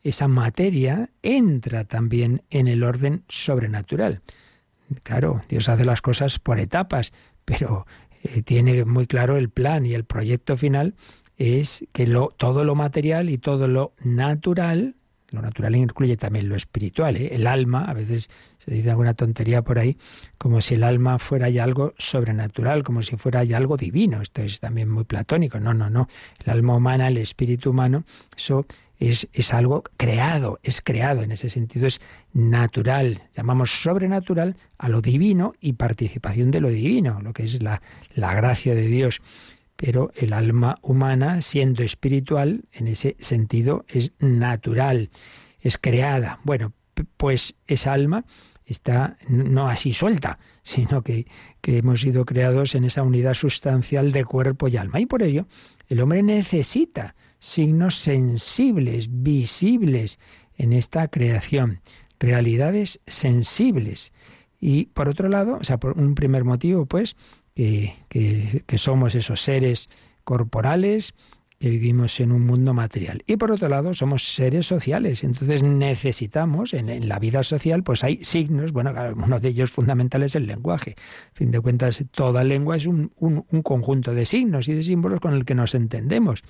[0.04, 4.22] esa materia entra también en el orden sobrenatural.
[5.04, 7.12] Claro, Dios hace las cosas por etapas,
[7.46, 7.86] pero
[8.24, 10.96] eh, tiene muy claro el plan y el proyecto final
[11.38, 14.96] es que lo, todo lo material y todo lo natural,
[15.30, 17.30] lo natural incluye también lo espiritual, ¿eh?
[17.34, 19.98] el alma, a veces se dice alguna tontería por ahí,
[20.38, 24.22] como si el alma fuera ya algo sobrenatural, como si fuera ya algo divino.
[24.22, 25.60] Esto es también muy platónico.
[25.60, 26.08] No, no, no.
[26.44, 28.04] El alma humana, el espíritu humano,
[28.36, 28.66] eso
[29.00, 32.02] es, es, algo creado, es creado, en ese sentido es
[32.34, 33.24] natural.
[33.36, 37.82] Llamamos sobrenatural a lo divino y participación de lo divino, lo que es la,
[38.14, 39.22] la gracia de Dios.
[39.76, 45.12] Pero el alma humana, siendo espiritual, en ese sentido es natural,
[45.62, 46.40] es creada.
[46.44, 46.74] Bueno,
[47.18, 48.26] pues esa alma
[48.66, 51.28] está no así suelta, sino que,
[51.62, 55.00] que hemos sido creados en esa unidad sustancial de cuerpo y alma.
[55.00, 55.48] Y por ello,
[55.88, 60.20] el hombre necesita signos sensibles, visibles
[60.58, 61.82] en esta creación,
[62.20, 64.12] realidades sensibles.
[64.60, 67.16] Y por otro lado, o sea, por un primer motivo, pues,
[67.54, 69.90] que, que, somos esos seres
[70.24, 71.14] corporales,
[71.60, 73.24] que vivimos en un mundo material.
[73.26, 78.24] Y por otro lado, somos seres sociales, entonces necesitamos, en, la vida social, pues hay
[78.24, 80.96] signos, bueno, uno de ellos fundamental es el lenguaje.
[81.32, 84.84] A fin de cuentas, toda lengua es un, un, un conjunto de signos y de
[84.84, 86.44] símbolos con el que nos entendemos.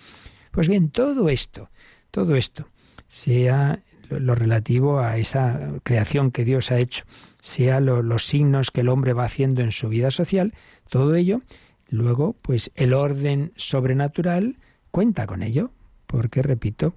[0.57, 1.69] Pues bien, todo esto,
[2.09, 2.67] todo esto,
[3.07, 7.03] sea lo relativo a esa creación que Dios ha hecho,
[7.39, 10.55] sea los signos que el hombre va haciendo en su vida social,
[10.89, 11.43] todo ello,
[11.89, 14.57] luego, pues el orden sobrenatural
[14.89, 15.69] cuenta con ello,
[16.07, 16.95] porque, repito,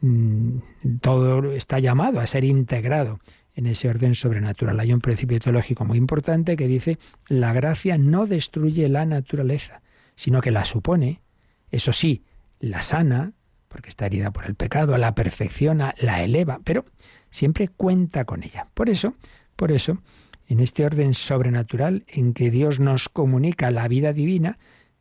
[0.00, 0.56] mm,
[1.02, 3.20] todo está llamado a ser integrado
[3.54, 4.80] en ese orden sobrenatural.
[4.80, 6.98] Hay un principio teológico muy importante que dice,
[7.28, 9.82] la gracia no destruye la naturaleza,
[10.14, 11.20] sino que la supone.
[11.70, 12.24] Eso sí,
[12.62, 13.32] la sana,
[13.68, 16.84] porque está herida por el pecado, la perfecciona, la eleva, pero
[17.28, 18.68] siempre cuenta con ella.
[18.72, 19.16] Por eso,
[19.56, 19.98] por eso,
[20.46, 24.58] en este orden sobrenatural en que Dios nos comunica la vida divina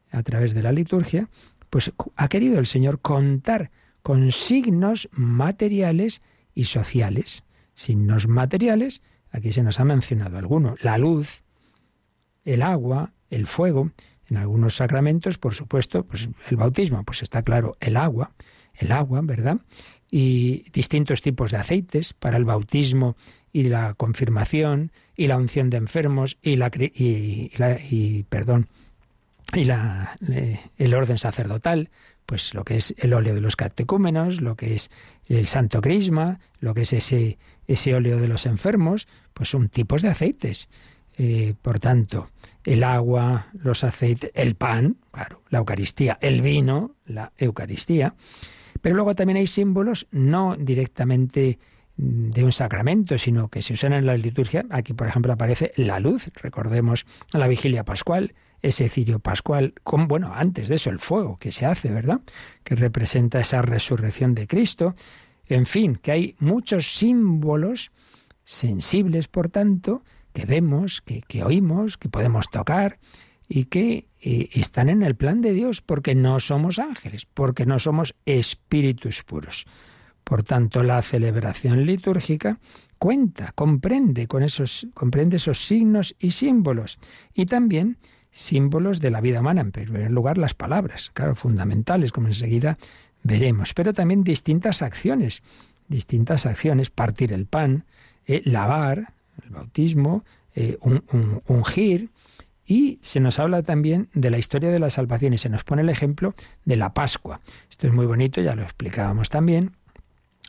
[0.09, 1.29] a través de la liturgia,
[1.69, 3.69] pues ha querido el Señor contar
[4.01, 6.21] con signos materiales
[6.55, 7.43] y sociales.
[7.75, 11.43] Signos materiales, aquí se nos ha mencionado alguno, la luz,
[12.43, 13.91] el agua, el fuego,
[14.31, 18.31] en algunos sacramentos, por supuesto, pues el bautismo, pues está claro, el agua,
[18.75, 19.57] el agua, ¿verdad?
[20.09, 23.17] Y distintos tipos de aceites para el bautismo
[23.51, 27.51] y la confirmación y la unción de enfermos y la y,
[27.89, 28.69] y perdón
[29.53, 30.17] y la,
[30.77, 31.89] el orden sacerdotal,
[32.25, 34.89] pues lo que es el óleo de los catecúmenos, lo que es
[35.27, 40.01] el santo crisma, lo que es ese, ese óleo de los enfermos, pues son tipos
[40.01, 40.69] de aceites.
[41.23, 42.31] Eh, por tanto,
[42.63, 48.15] el agua, los aceites, el pan, claro, la Eucaristía, el vino, la Eucaristía.
[48.81, 51.59] Pero luego también hay símbolos no directamente
[51.95, 54.65] de un sacramento, sino que se usan en la liturgia.
[54.71, 56.31] Aquí, por ejemplo, aparece la luz.
[56.41, 61.51] Recordemos la vigilia pascual, ese cirio pascual, con, bueno, antes de eso, el fuego que
[61.51, 62.21] se hace, ¿verdad?
[62.63, 64.95] Que representa esa resurrección de Cristo.
[65.45, 67.91] En fin, que hay muchos símbolos
[68.43, 70.01] sensibles, por tanto,
[70.33, 72.99] que vemos, que, oímos, que podemos tocar
[73.47, 77.79] y que eh, están en el plan de Dios porque no somos ángeles, porque no
[77.79, 79.65] somos espíritus puros.
[80.23, 82.59] Por tanto, la celebración litúrgica
[82.97, 86.99] cuenta, comprende con esos, comprende esos signos y símbolos
[87.33, 87.97] y también
[88.31, 89.61] símbolos de la vida humana.
[89.61, 92.77] En primer lugar, las palabras, claro, fundamentales, como enseguida
[93.23, 95.43] veremos, pero también distintas acciones,
[95.87, 97.85] distintas acciones, partir el pan,
[98.25, 99.13] eh, lavar,
[99.51, 100.23] bautismo,
[100.55, 100.77] eh,
[101.47, 102.09] ungir,
[102.65, 105.81] y se nos habla también de la historia de la salvación y se nos pone
[105.81, 106.33] el ejemplo
[106.63, 107.41] de la Pascua.
[107.69, 109.71] Esto es muy bonito, ya lo explicábamos también,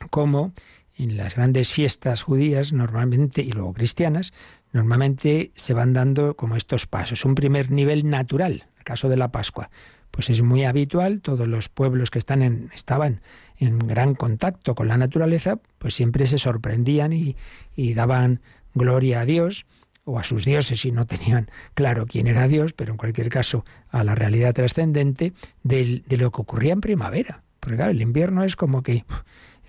[0.09, 0.53] como
[0.97, 4.33] en las grandes fiestas judías normalmente y luego cristianas,
[4.71, 7.25] normalmente se van dando como estos pasos.
[7.25, 9.69] Un primer nivel natural, el caso de la Pascua,
[10.11, 13.21] pues es muy habitual, todos los pueblos que están en, estaban
[13.57, 17.35] en gran contacto con la naturaleza, pues siempre se sorprendían y,
[17.95, 18.41] daban
[18.73, 19.65] gloria a Dios
[20.05, 23.65] o a sus dioses si no tenían claro quién era Dios, pero en cualquier caso
[23.89, 25.33] a la realidad trascendente
[25.63, 27.43] de, lo que ocurría en primavera.
[27.59, 29.05] Porque claro, el invierno es como que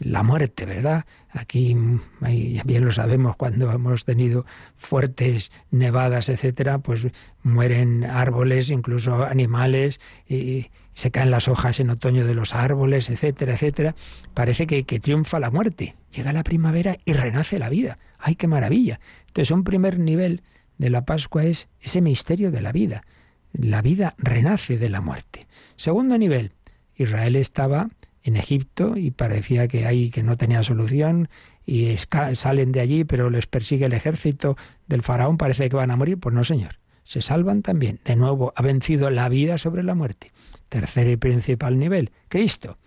[0.01, 1.05] la muerte, ¿verdad?
[1.31, 1.77] Aquí
[2.21, 4.45] bien lo sabemos cuando hemos tenido
[4.77, 7.07] fuertes nevadas, etcétera, pues
[7.45, 13.55] mueren árboles, incluso animales, y se caen las hojas en otoño de los árboles, etcétera,
[13.55, 13.95] etcétera.
[14.33, 15.95] Parece que, que triunfa la muerte.
[16.15, 17.99] Llega la primavera y renace la vida.
[18.27, 19.01] ¡Ay, qué maravilla!
[19.27, 20.43] Entonces, un primer nivel
[20.79, 23.05] de la Pascua es ese misterio de la vida.
[23.53, 25.47] La vida renace de la muerte.
[25.77, 26.53] Segundo nivel,
[26.97, 27.91] Israel estaba
[28.23, 31.29] en Egipto y parecía que ahí que no tenía solución
[31.67, 31.97] y
[32.33, 34.57] salen de allí, pero les persigue el ejército
[34.87, 36.19] del faraón, parece que van a morir.
[36.19, 36.79] Pues no, señor.
[37.05, 38.01] Se salvan también.
[38.07, 40.33] De nuevo, ha vencido la vida sobre la muerte.
[40.71, 42.79] Tercer y principal nivel, Cristo.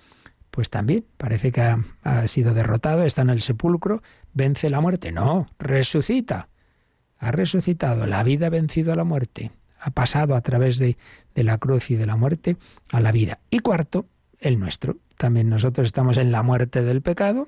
[0.58, 4.02] Pues también parece que ha, sido derrotado, está en el sepulcro,
[4.38, 5.12] vence la muerte.
[5.12, 6.50] No, resucita.
[7.18, 8.06] Ha resucitado.
[8.06, 9.52] La vida ha vencido a la muerte.
[9.80, 10.98] Ha pasado a través de,
[11.36, 12.58] de la cruz y de la muerte
[12.92, 13.40] a la vida.
[13.50, 14.06] Y cuarto,
[14.40, 14.98] el nuestro.
[15.18, 17.48] También nosotros estamos en la muerte del pecado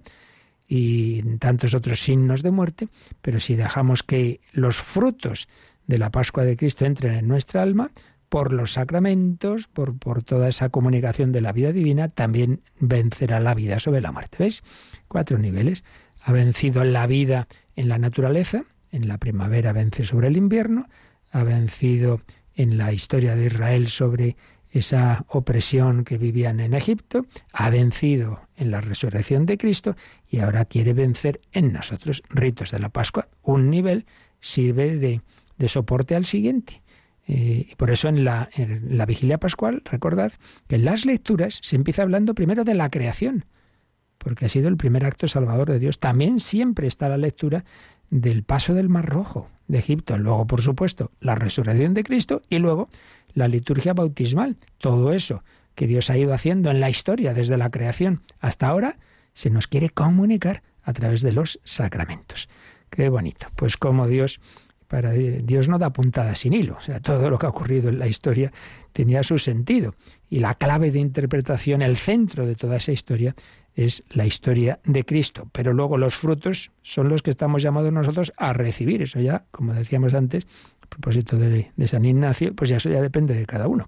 [0.67, 2.89] y en tantos otros signos de muerte,
[3.21, 5.47] pero si dejamos que los frutos
[5.88, 7.91] de la Pascua de Cristo entren en nuestra alma,
[8.30, 13.56] por los sacramentos, por, por toda esa comunicación de la vida divina, también vencerá la
[13.56, 14.38] vida sobre la muerte.
[14.39, 14.63] ¿Veis?
[15.08, 15.84] Cuatro niveles.
[16.21, 20.88] Ha vencido la vida en la naturaleza, en la primavera vence sobre el invierno,
[21.32, 22.21] ha vencido
[22.55, 24.36] en la historia de Israel sobre
[24.71, 29.95] esa opresión que vivían en Egipto, ha vencido en la resurrección de Cristo
[30.29, 32.21] y ahora quiere vencer en nosotros.
[32.29, 34.05] Ritos de la Pascua, un nivel
[34.41, 35.21] sirve de,
[35.67, 36.82] soporte al siguiente.
[37.27, 40.34] Eh, y por eso en la, en la vigilia pascual, recordad
[40.67, 43.45] que en las lecturas se empieza hablando primero de la creación,
[44.19, 45.99] porque ha sido el primer acto salvador de Dios.
[45.99, 47.65] También siempre está la lectura
[48.12, 52.60] del paso del Mar Rojo de Egipto, luego, por supuesto, la resurrección de Cristo y
[52.60, 52.89] luego
[53.34, 55.43] la liturgia bautismal, todo eso
[55.75, 58.97] que Dios ha ido haciendo en la historia desde la creación hasta ahora,
[59.34, 62.49] se nos quiere comunicar a través de los sacramentos.
[62.89, 63.47] Qué bonito.
[63.55, 64.41] Pues como Dios,
[64.88, 66.75] para Dios no da puntada sin hilo.
[66.77, 68.51] O sea, todo lo que ha ocurrido en la historia
[68.91, 69.93] tenía su sentido.
[70.29, 73.36] Y la clave de interpretación, el centro de toda esa historia,
[73.76, 75.49] es la historia de Cristo.
[75.51, 79.01] Pero luego los frutos son los que estamos llamados nosotros a recibir.
[79.01, 80.47] Eso ya, como decíamos antes,
[80.89, 83.88] propósito de, San Ignacio, pues ya eso ya depende de cada uno.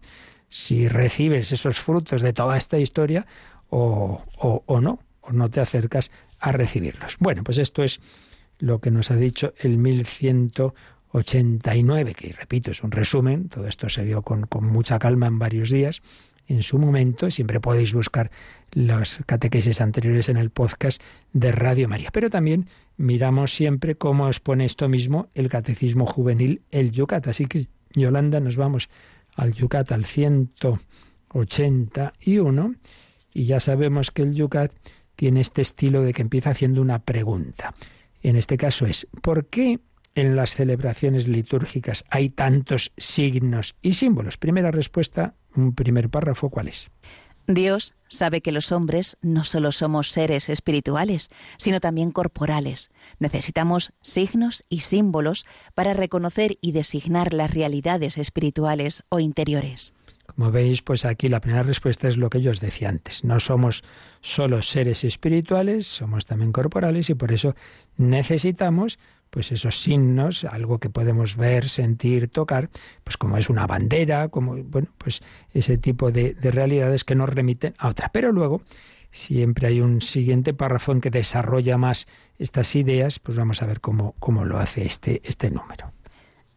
[0.50, 3.26] Si recibes esos frutos de toda esta historia
[3.70, 7.16] o, o no, o no te acercas a recibirlos.
[7.20, 8.00] Bueno, pues esto es
[8.60, 14.04] lo que nos ha dicho el 1189, que repito, es un resumen, todo esto se
[14.04, 16.02] vio con, con mucha calma en varios días,
[16.52, 17.30] en su momento.
[17.32, 18.32] Siempre podéis buscar
[18.72, 22.10] las catequesis anteriores en el podcast de Radio María.
[22.12, 27.28] Pero también miramos siempre cómo expone esto mismo el Catecismo Juvenil, el Yucat.
[27.28, 28.90] Así que, Yolanda, nos vamos
[29.36, 32.76] al Yucat, al 181,
[33.34, 34.74] y ya sabemos que el Yucat
[35.16, 37.74] tiene este estilo de que empieza haciendo una pregunta.
[38.22, 39.80] En este caso es, ¿por qué
[40.16, 44.38] en las celebraciones litúrgicas hay tantos signos y símbolos?
[44.38, 46.92] Primera respuesta, un primer párrafo, ¿cuál es?
[47.48, 52.92] Dios sabe que los hombres no solo somos seres espirituales, sino también corporales.
[53.20, 59.94] Necesitamos signos y símbolos para reconocer y designar las realidades espirituales o interiores.
[60.36, 63.26] Como veis, pues aquí la primera respuesta es lo que yo os decía antes.
[63.26, 63.84] No somos
[64.22, 67.56] solo seres espirituales, somos también corporales y por eso
[67.98, 68.98] necesitamos
[69.32, 72.70] pues esos signos, algo que podemos ver, sentir, tocar,
[73.04, 75.22] pues como es una bandera, como bueno, pues
[75.54, 78.10] ese tipo de, realidades que nos remiten a otra.
[78.14, 78.62] Pero luego
[79.10, 82.08] siempre hay un siguiente párrafo que desarrolla más
[82.38, 85.94] estas ideas, pues vamos a ver cómo, cómo lo hace este, este número.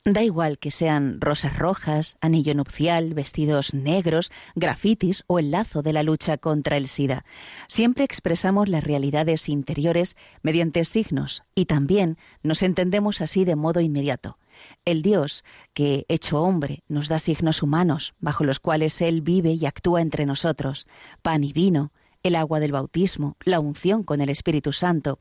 [0.06, 5.94] Da igual que sean rosas rojas, anillo nupcial, vestidos negros, grafitis o el lazo de
[5.94, 7.24] la lucha contra el SIDA.
[7.68, 14.36] Siempre expresamos las realidades interiores mediante signos y también nos entendemos así de modo inmediato.
[14.84, 15.42] El Dios,
[15.72, 20.26] que, hecho hombre, nos da signos humanos, bajo los cuales Él vive y actúa entre
[20.26, 20.86] nosotros,
[21.22, 21.92] pan y vino,
[22.24, 25.20] el agua del bautismo, la unción con el Espíritu Santo.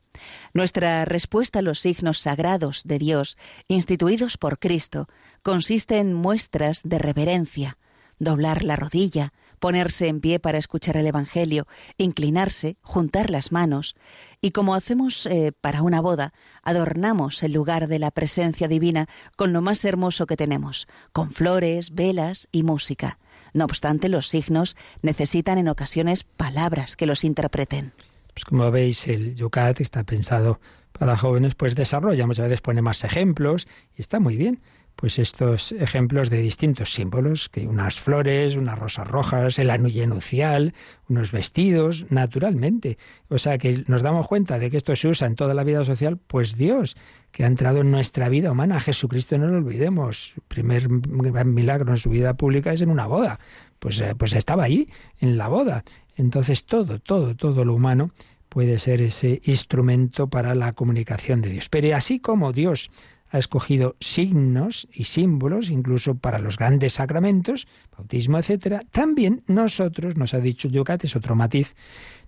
[0.53, 3.37] Nuestra respuesta a los signos sagrados de Dios,
[3.67, 5.07] instituidos por Cristo,
[5.43, 7.77] consiste en muestras de reverencia,
[8.19, 13.95] doblar la rodilla, ponerse en pie para escuchar el Evangelio, inclinarse, juntar las manos,
[14.39, 16.33] y como hacemos eh, para una boda,
[16.63, 21.93] adornamos el lugar de la presencia divina con lo más hermoso que tenemos, con flores,
[21.93, 23.19] velas y música.
[23.53, 27.93] No obstante, los signos necesitan en ocasiones palabras que los interpreten.
[28.33, 30.59] Pues como veis, el Yucat está pensado
[30.97, 33.67] para jóvenes, pues desarrolla, muchas veces pone más ejemplos
[33.97, 34.61] y está muy bien
[34.95, 40.73] pues estos ejemplos de distintos símbolos, que unas flores, unas rosas rojas, el anillo nucial,
[41.09, 42.97] unos vestidos, naturalmente.
[43.27, 45.83] O sea que nos damos cuenta de que esto se usa en toda la vida
[45.83, 46.95] social, pues Dios,
[47.31, 50.33] que ha entrado en nuestra vida humana, Jesucristo no lo olvidemos.
[50.37, 53.39] El primer gran milagro en su vida pública es en una boda.
[53.79, 54.89] Pues, eh, pues estaba ahí,
[55.19, 55.83] en la boda.
[56.15, 58.11] Entonces todo, todo, todo lo humano
[58.53, 61.69] puede ser ese instrumento para la comunicación de Dios.
[61.69, 62.91] Pero así como Dios
[63.31, 70.35] ha escogido signos y símbolos, incluso para los grandes sacramentos, bautismo, etcétera, también nosotros, nos
[70.35, 71.75] ha dicho Yucat, es otro matiz,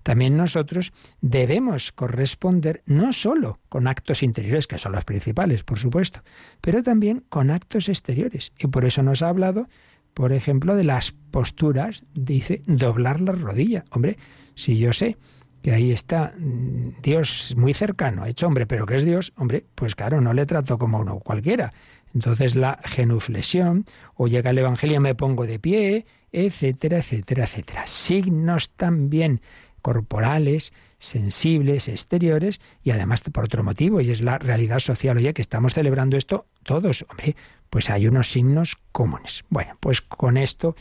[0.01, 6.21] también nosotros debemos corresponder no solo con actos interiores, que son los principales, por supuesto,
[6.59, 8.51] pero también con actos exteriores.
[8.57, 9.67] Y por eso nos ha hablado,
[10.15, 13.85] por ejemplo, de las posturas, dice, doblar la rodilla.
[13.91, 14.17] Hombre,
[14.55, 15.17] si yo sé
[15.65, 19.95] que ahí está mm, Dios muy cercano, hecho hombre, pero que es Dios, hombre, pues
[19.95, 21.73] claro, no le trato como uno cualquiera.
[22.13, 27.87] Entonces la genuflexión, o llega el Evangelio, me pongo de pie, etcétera, etcétera, etcétera.
[27.87, 29.41] Signos también
[29.81, 35.17] corporales, sensibles, exteriores, y además por otro motivo, y es la realidad social.
[35.17, 37.35] Oye, que estamos celebrando esto todos, hombre,
[37.71, 39.43] pues hay unos signos comunes.
[39.49, 40.75] Bueno, pues con esto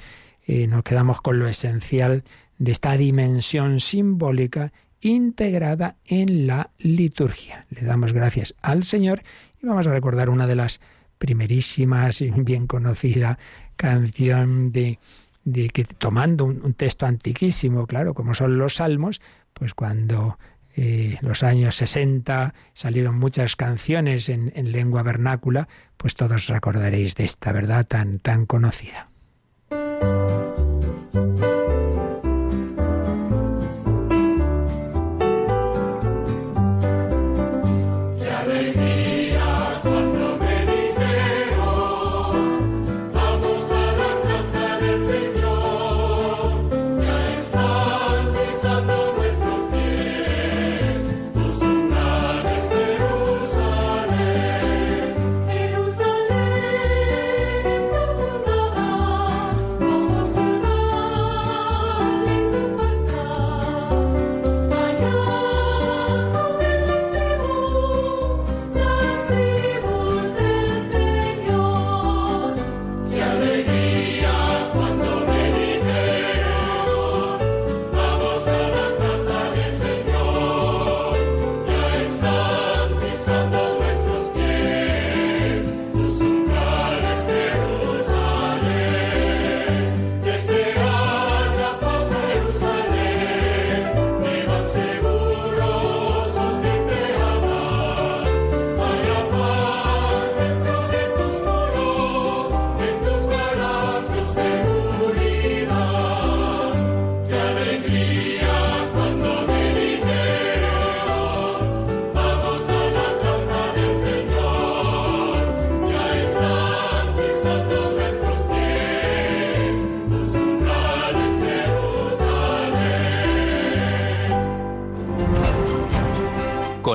[0.46, 2.22] eh, nos quedamos con lo esencial
[2.58, 7.66] de esta dimensión simbólica integrada en la liturgia.
[7.70, 9.22] Le damos gracias al Señor
[9.62, 10.80] y vamos a recordar una de las
[11.18, 13.38] primerísimas y bien conocida
[13.76, 14.98] canción de,
[15.44, 19.20] de que tomando un, texto antiquísimo, claro, como son los salmos,
[19.52, 20.38] pues cuando
[20.76, 27.14] eh, los años 60 salieron muchas canciones en, en lengua vernácula, pues todos os acordaréis
[27.14, 29.08] de esta verdad tan, tan conocida.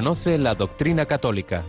[0.09, 1.65] Conoce la doctrina católica.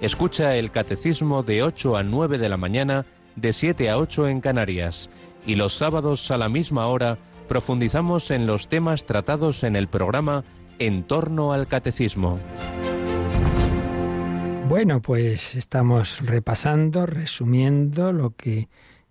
[0.00, 4.40] Escucha el catecismo de 8 a 9 de la mañana, de 7 a 8 en
[4.40, 5.10] Canarias.
[5.44, 7.18] y los sábados a la misma hora
[7.48, 10.44] profundizamos en los temas tratados en el programa
[10.78, 12.38] En torno al Catecismo.
[14.68, 18.68] Bueno, pues estamos repasando, resumiendo lo que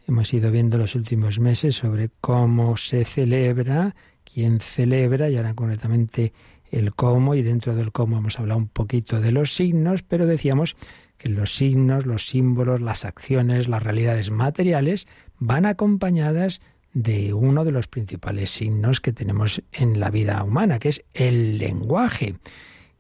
[0.08, 6.32] hemos ido viendo los últimos meses sobre cómo se celebra, quién celebra y ahora concretamente
[6.72, 10.76] el cómo y dentro del cómo hemos hablado un poquito de los signos, pero decíamos
[11.18, 15.08] que los signos, los símbolos, las acciones, las realidades materiales
[15.38, 16.62] van acompañadas
[16.94, 21.58] de uno de los principales signos que tenemos en la vida humana, que es el
[21.58, 22.36] lenguaje.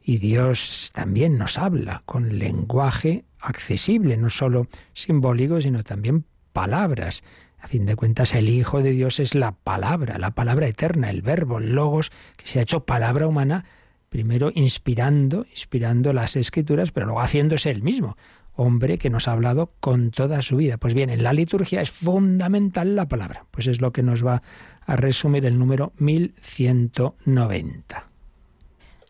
[0.01, 7.23] Y Dios también nos habla con lenguaje accesible, no solo simbólico, sino también palabras.
[7.59, 11.21] A fin de cuentas, el Hijo de Dios es la palabra, la palabra eterna, el
[11.21, 13.65] verbo, el logos, que se ha hecho palabra humana,
[14.09, 18.17] primero inspirando, inspirando las escrituras, pero luego haciéndose el mismo,
[18.55, 20.77] hombre que nos ha hablado con toda su vida.
[20.77, 24.41] Pues bien, en la liturgia es fundamental la palabra, pues es lo que nos va
[24.85, 28.09] a resumir el número 1190.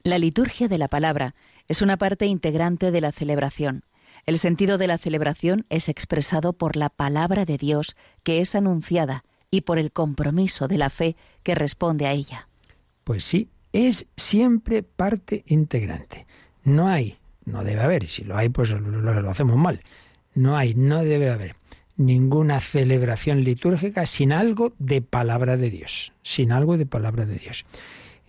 [0.03, 1.35] La liturgia de la palabra
[1.67, 3.83] es una parte integrante de la celebración.
[4.29, 9.23] El sentido de la celebración es expresado por la palabra de Dios que es anunciada
[9.49, 12.47] y por el compromiso de la fe que responde a ella.
[13.05, 16.27] Pues sí, es siempre parte integrante.
[16.63, 19.81] No hay, no debe haber, y si lo hay, pues lo, hacemos mal.
[20.35, 21.55] No hay, no debe haber
[21.97, 27.65] ninguna celebración litúrgica sin algo de palabra de Dios, sin algo de palabra de Dios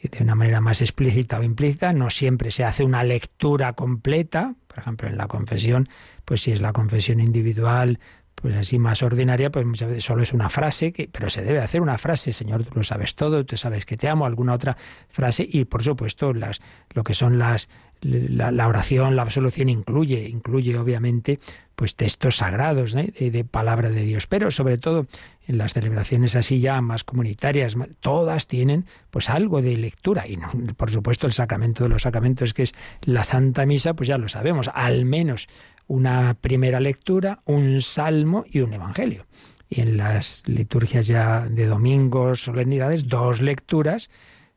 [0.02, 4.78] de una manera más explícita o implícita, no siempre se hace una lectura completa, por
[4.78, 5.88] ejemplo en la confesión,
[6.24, 7.98] pues si es la confesión individual,
[8.40, 11.58] pues así más ordinaria, pues muchas veces solo es una frase, que, pero se debe
[11.58, 14.76] hacer una frase, Señor, tú lo sabes todo, tú sabes que te amo, alguna otra
[15.08, 16.60] frase, y por supuesto las,
[16.94, 17.68] lo que son las
[18.02, 21.38] la, oración, la absolución incluye, incluye obviamente
[21.74, 25.06] pues textos sagrados de, de, palabra de Dios, pero sobre todo
[25.50, 30.38] en las celebraciones así ya más comunitarias, todas tienen pues algo de lectura y
[30.76, 32.72] por supuesto el sacramento de los sacramentos que es
[33.02, 35.48] la Santa Misa, pues ya lo sabemos, al menos
[35.88, 39.26] una primera lectura, un salmo y un evangelio.
[39.68, 44.08] Y en las liturgias ya de domingos, solemnidades, dos lecturas,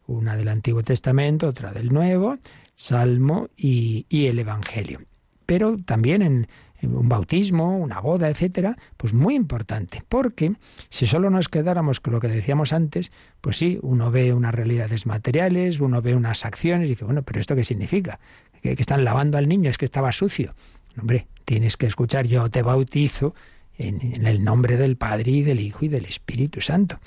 [0.06, 2.38] una del Antiguo Testamento, otra del Nuevo,
[2.76, 5.02] salmo y, el evangelio.
[5.48, 6.48] Pero también en,
[6.86, 10.53] un bautismo, una boda, etcétera, pues muy importante, porque
[10.89, 13.11] si solo nos quedáramos con lo que decíamos antes,
[13.41, 17.39] pues sí, uno ve unas realidades materiales, uno ve unas acciones y dice, bueno, pero
[17.39, 18.19] ¿esto qué significa?
[18.61, 19.69] ¿Que, están lavando al niño?
[19.69, 20.55] ¿Es que estaba sucio?
[20.99, 23.34] Hombre, tienes que escuchar, yo te bautizo
[23.77, 26.99] en, el nombre del Padre y del Hijo y del Espíritu Santo.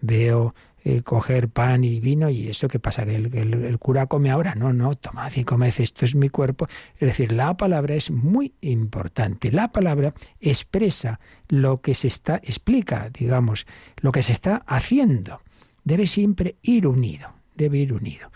[0.00, 0.54] Veo
[0.84, 4.72] eh, coger pan y vino y esto que pasa que el, cura come ahora no
[4.72, 6.68] no tomad y comed esto es mi cuerpo.
[6.94, 9.52] Es decir la palabra es muy importante.
[9.52, 13.66] La palabra expresa lo que se está explica digamos
[14.00, 15.40] lo que se está haciendo.
[15.84, 18.30] Debe siempre ir unido debe ir unido.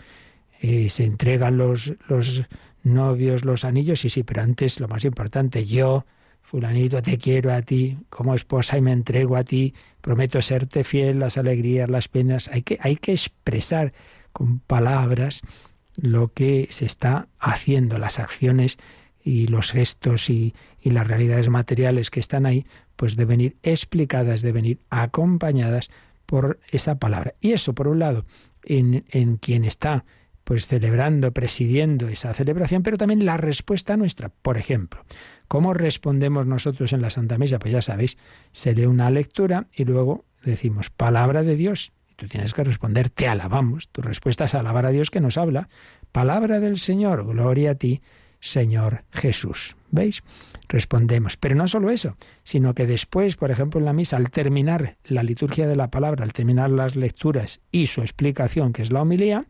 [0.61, 2.43] Eh, se entregan los los
[2.83, 6.05] novios los anillos, sí, sí, pero antes lo más importante, yo,
[6.45, 7.97] fulanito, te quiero a ti.
[8.09, 12.61] Como esposa y me entrego a ti, prometo serte fiel, las alegrías, las penas, hay
[12.61, 13.93] que, hay que expresar
[14.31, 15.41] con palabras
[15.97, 18.77] lo que se está haciendo, las acciones
[19.23, 24.65] y los gestos y, las realidades materiales que están ahí, pues deben ir explicadas, deben
[24.65, 25.89] ir acompañadas
[26.27, 27.33] por esa palabra.
[27.41, 28.23] Y eso, por un lado,
[28.63, 30.05] en, en quien está
[30.45, 34.29] pues celebrando, presidiendo esa celebración, pero también la respuesta nuestra.
[34.29, 35.03] Por ejemplo,
[35.47, 37.59] ¿cómo respondemos nosotros en la Santa Misa?
[37.59, 38.17] Pues ya sabéis,
[38.51, 41.91] se lee una lectura y luego decimos palabra de Dios.
[42.11, 43.89] Y tú tienes que responder, te alabamos.
[43.89, 45.67] Tu respuesta es alabar a Dios que nos habla.
[46.11, 48.01] Palabra del Señor, gloria a ti,
[48.39, 49.75] Señor Jesús.
[49.89, 50.23] ¿Veis?
[50.67, 51.37] Respondemos.
[51.37, 55.23] Pero no solo eso, sino que después, por ejemplo, en la misa, al terminar la
[55.23, 59.41] liturgia de la palabra, al terminar las lecturas y su explicación, que es la homilía,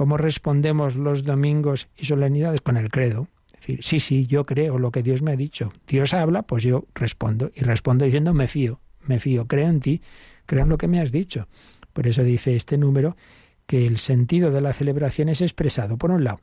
[0.00, 2.62] ¿Cómo respondemos los domingos y solemnidades?
[2.62, 3.28] Con el credo.
[3.48, 5.74] Es decir, sí, sí, yo creo lo que Dios me ha dicho.
[5.86, 7.50] Dios habla, pues yo respondo.
[7.54, 10.00] Y respondo diciendo, me fío, me fío, creo en ti,
[10.46, 11.48] creo en lo que me has dicho.
[11.92, 13.14] Por eso dice este número
[13.66, 16.40] que el sentido de la celebración es expresado, por un lado,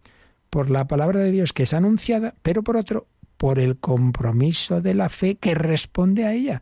[0.51, 4.93] por la palabra de Dios que es anunciada, pero por otro, por el compromiso de
[4.93, 6.61] la fe que responde a ella.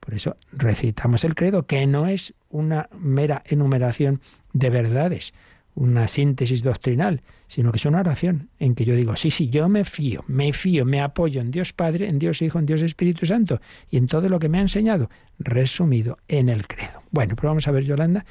[0.00, 4.20] Por eso recitamos el credo, que no es una mera enumeración
[4.52, 5.32] de verdades,
[5.74, 9.68] una síntesis doctrinal, sino que es una oración en que yo digo, sí, sí, yo
[9.68, 13.26] me fío, me fío, me apoyo en Dios Padre, en Dios Hijo, en Dios Espíritu
[13.26, 13.60] Santo
[13.90, 17.02] y en todo lo que me ha enseñado, resumido en el credo.
[17.10, 18.24] Bueno, pues vamos a ver, Yolanda,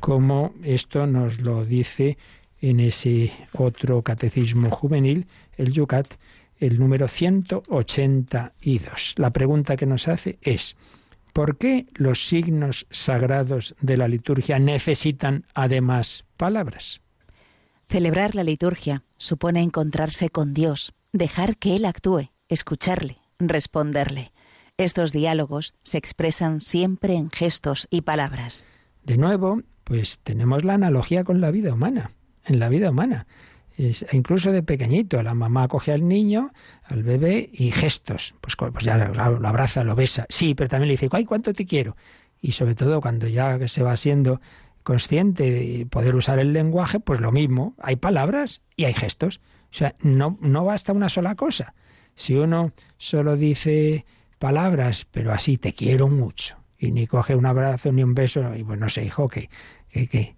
[0.00, 2.18] cómo esto nos lo dice
[2.60, 5.26] en ese otro catecismo juvenil,
[5.56, 6.06] el Yucat,
[6.58, 9.14] el número 182.
[9.18, 10.76] La pregunta que nos hace es,
[11.36, 17.02] ¿Por qué los signos sagrados de la liturgia necesitan además palabras?
[17.84, 24.32] Celebrar la liturgia supone encontrarse con Dios, dejar que Él actúe, escucharle, responderle.
[24.78, 28.64] Estos diálogos se expresan siempre en gestos y palabras.
[29.04, 32.12] De nuevo, pues tenemos la analogía con la vida humana,
[32.46, 33.26] en la vida humana.
[34.12, 36.52] Incluso de pequeñito, la mamá coge al niño,
[36.84, 38.34] al bebé, y gestos.
[38.40, 40.26] Pues, pues ya lo abraza, lo besa.
[40.28, 41.96] Sí, pero también le dice, ¡ay, cuánto te quiero!
[42.40, 44.40] Y sobre todo cuando ya se va siendo
[44.82, 47.74] consciente de poder usar el lenguaje, pues lo mismo.
[47.82, 49.40] Hay palabras y hay gestos.
[49.72, 51.74] O sea, no, no basta una sola cosa.
[52.14, 54.06] Si uno solo dice
[54.38, 58.62] palabras, pero así te quiero mucho, y ni coge un abrazo ni un beso, y
[58.62, 59.50] bueno, no sé, hijo, que,
[59.88, 60.36] que, que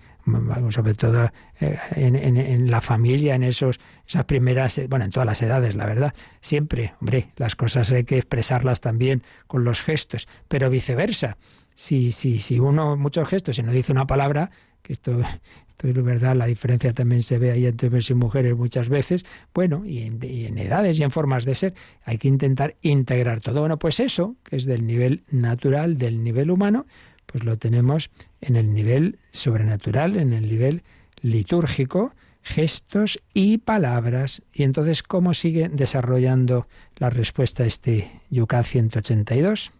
[0.70, 5.42] sobre todo eh, en, en, la familia, en esos, esas primeras, bueno, en todas las
[5.42, 10.70] edades, la verdad, siempre, hombre, las cosas hay que expresarlas también con los gestos, pero
[10.70, 11.36] viceversa.
[11.74, 14.50] Si, si, si uno, muchos gestos, y no dice una palabra,
[14.82, 15.20] que esto
[15.82, 19.24] es verdad, la diferencia también se ve ahí entre hombres y mujeres muchas veces.
[19.54, 21.74] Bueno, y en, edades y en formas de ser,
[22.04, 23.60] hay que intentar integrar todo.
[23.60, 26.86] Bueno, pues eso, que es del nivel natural, del nivel humano,
[27.30, 28.10] pues lo tenemos
[28.40, 30.82] en el nivel sobrenatural, en el nivel
[31.20, 34.42] litúrgico, gestos y palabras.
[34.52, 36.66] Y entonces, ¿cómo sigue desarrollando
[36.96, 39.72] la respuesta a este Yucat 182?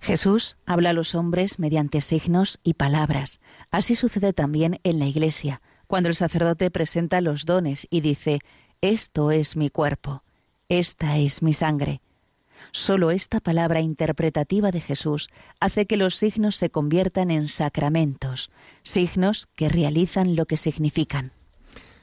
[0.00, 3.38] Jesús habla a los hombres mediante signos y palabras.
[3.70, 8.40] Así sucede también en la Iglesia, cuando el sacerdote presenta los dones y dice,
[8.80, 10.24] Esto es mi cuerpo,
[10.68, 12.02] esta es mi sangre.
[12.72, 15.28] Solo esta palabra interpretativa de Jesús
[15.60, 18.50] hace que los signos se conviertan en sacramentos,
[18.82, 21.32] signos que realizan lo que significan.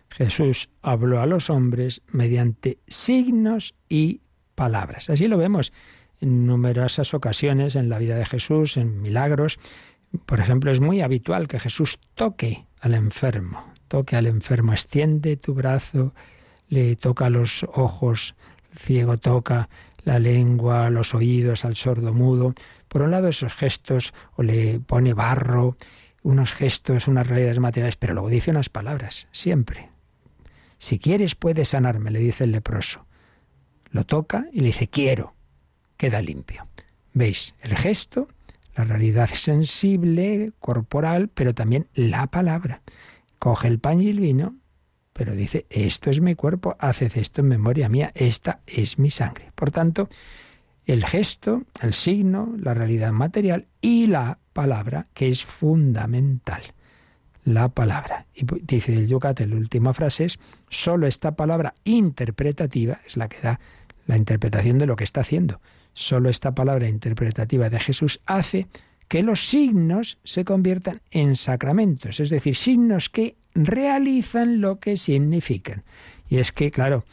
[0.09, 4.21] Jesús habló a los hombres mediante signos y
[4.55, 5.09] palabras.
[5.09, 5.73] Así lo vemos
[6.21, 9.59] en numerosas ocasiones en la vida de Jesús, en milagros.
[10.25, 15.53] Por ejemplo, es muy habitual que Jesús toque al enfermo, toque al enfermo, extiende tu
[15.53, 16.13] brazo,
[16.69, 18.35] le toca los ojos,
[18.71, 19.69] el ciego toca
[20.03, 22.53] la lengua, los oídos al sordo mudo.
[22.87, 25.75] Por un lado esos gestos, o le pone barro,
[26.21, 29.89] unos gestos, unas realidades materiales, pero luego dice unas palabras, siempre.
[30.77, 33.05] Si quieres puedes sanarme, le dice el leproso.
[33.91, 35.33] Lo toca y le dice, quiero
[36.03, 36.67] queda limpio.
[37.13, 37.55] ¿Veis?
[37.61, 38.27] El gesto,
[38.75, 42.81] la realidad sensible, corporal, pero también la palabra.
[43.39, 44.55] Coge el pan y el vino,
[45.13, 49.51] pero dice, esto es mi cuerpo, haced esto en memoria mía, esta es mi sangre.
[49.55, 50.09] Por tanto,
[50.85, 56.61] el gesto, el signo, la realidad material y la palabra, que es fundamental.
[57.45, 58.25] La palabra.
[58.33, 60.39] Y dice el Yucate, la última frase es,
[60.69, 63.59] solo esta palabra interpretativa es la que da
[64.07, 65.61] la interpretación de lo que está haciendo.
[65.93, 68.67] Solo esta palabra interpretativa de Jesús hace
[69.07, 75.83] que los signos se conviertan en sacramentos, es decir, signos que realizan lo que significan.
[76.29, 77.05] Y es que, claro,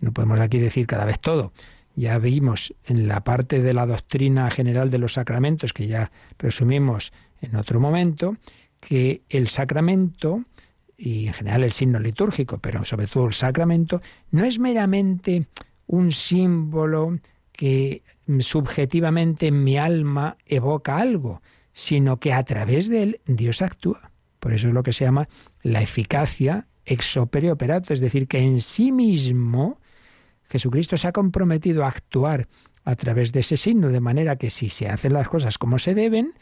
[0.00, 1.52] no podemos aquí decir cada vez todo.
[1.94, 7.12] Ya vimos en la parte de la doctrina general de los sacramentos, que ya resumimos
[7.40, 8.36] en otro momento,
[8.80, 10.44] que el sacramento,
[10.96, 15.46] y en general el signo litúrgico, pero sobre todo el sacramento, no es meramente
[15.86, 17.18] un símbolo
[17.52, 18.02] que
[18.40, 24.10] subjetivamente en mi alma evoca algo, sino que a través de él Dios actúa.
[24.40, 25.28] Por eso es lo que se llama
[25.62, 29.80] la eficacia ex opere operato, es decir, que en sí mismo
[30.48, 32.48] Jesucristo se ha comprometido a actuar
[32.84, 35.94] a través de ese signo, de manera que si se hacen las cosas como se
[35.94, 36.34] deben,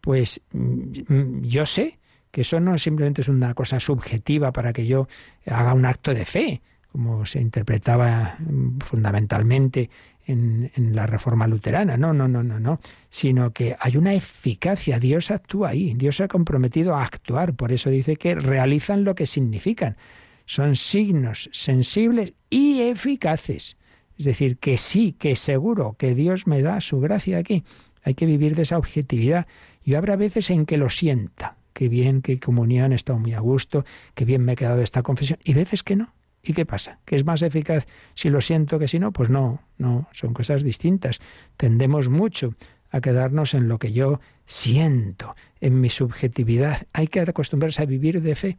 [0.00, 1.98] pues mm, yo sé
[2.30, 5.08] que eso no simplemente es una cosa subjetiva para que yo
[5.46, 6.62] haga un acto de fe,
[6.92, 9.90] como se interpretaba mm, fundamentalmente
[10.28, 11.96] en, la reforma luterana.
[11.96, 12.80] No, no, no, no, no.
[13.08, 14.98] Sino que hay una eficacia.
[14.98, 15.94] Dios actúa ahí.
[15.94, 17.54] Dios se ha comprometido a actuar.
[17.54, 19.96] Por eso dice que realizan lo que significan.
[20.44, 23.76] Son signos sensibles y eficaces.
[24.18, 27.64] Es decir, que sí, que seguro que Dios me da su gracia aquí.
[28.02, 29.46] Hay que vivir de esa objetividad.
[29.82, 31.56] Y habrá veces en que lo sienta.
[31.72, 35.02] Qué bien, qué comunión, he estado muy a gusto, qué bien me he quedado esta
[35.02, 35.38] confesión.
[35.44, 36.12] Y veces que no,
[36.42, 36.98] ¿Y qué pasa?
[37.04, 39.12] ¿Que es más eficaz si lo siento que si no?
[39.12, 41.20] Pues no, no, son cosas distintas.
[41.56, 42.54] Tendemos mucho
[42.90, 46.86] a quedarnos en lo que yo siento, en mi subjetividad.
[46.92, 48.56] Hay que acostumbrarse a vivir de fe.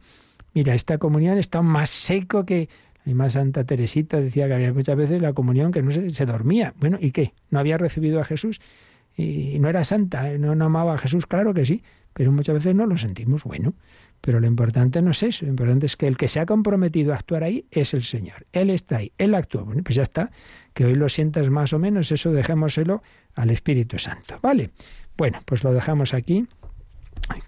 [0.54, 2.68] Mira, esta comunión está más seco que...
[2.98, 6.74] La misma Santa Teresita decía que había muchas veces la comunión que no se, dormía.
[6.78, 7.32] Bueno, ¿y qué?
[7.48, 8.60] ¿No había recibido a Jesús?
[9.16, 12.74] y no era santa, no, no amaba a Jesús, claro que sí, pero muchas veces
[12.74, 13.44] no lo sentimos.
[13.44, 13.74] Bueno,
[14.20, 17.12] pero lo importante no es eso, lo importante es que el que se ha comprometido
[17.12, 18.46] a actuar ahí es el Señor.
[18.52, 19.62] Él está ahí, Él actúa.
[19.62, 20.30] Bueno, pues ya está,
[20.74, 23.02] que hoy lo sientas más o menos, eso dejémoselo
[23.34, 24.38] al Espíritu Santo.
[24.42, 24.70] ¿Vale?
[25.16, 26.46] Bueno, pues lo dejamos aquí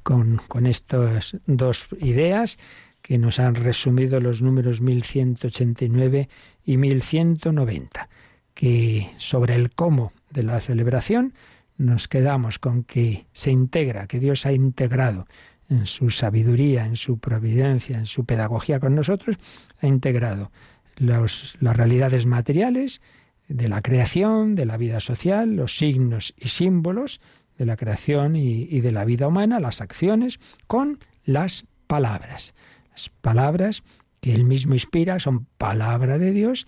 [0.03, 2.59] con, con estas dos ideas
[3.03, 6.29] que nos han resumido los números 1189
[6.65, 8.09] y 1190,
[8.55, 11.35] que sobre el cómo de la celebración
[11.77, 15.27] nos quedamos con que se integra, que Dios ha integrado
[15.69, 19.37] en su sabiduría, en su providencia, en su pedagogía con nosotros,
[19.81, 20.51] ha integrado
[20.97, 23.01] las realidades materiales
[23.49, 27.21] de la creación, de la vida social, los signos y símbolos
[27.59, 32.55] de la creación y, y de la vida humana, las acciones, con las palabras.
[32.91, 33.83] Las palabras
[34.21, 36.67] que él mismo inspira son palabra de Dios,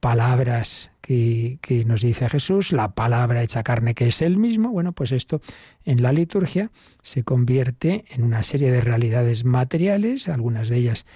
[0.00, 4.70] palabras que, nos dice Jesús, la palabra hecha carne que es él mismo.
[4.70, 5.40] Bueno, pues esto
[5.84, 6.70] en la liturgia
[7.02, 11.06] se convierte en una serie de realidades materiales, algunas de ellas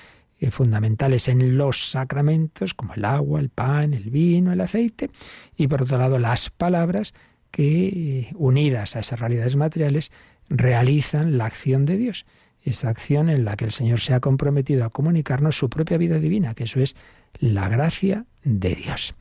[0.40, 5.10] eh, fundamentales en los sacramentos, como el agua, el pan, el vino, el aceite,
[5.56, 7.14] y por otro lado las palabras
[7.50, 10.10] que, eh, unidas a esas realidades materiales,
[10.48, 12.26] realizan la acción de Dios,
[12.62, 16.18] esa acción en la que el Señor se ha comprometido a comunicarnos su propia vida
[16.18, 16.96] divina, que eso es
[17.38, 19.14] la gracia de Dios.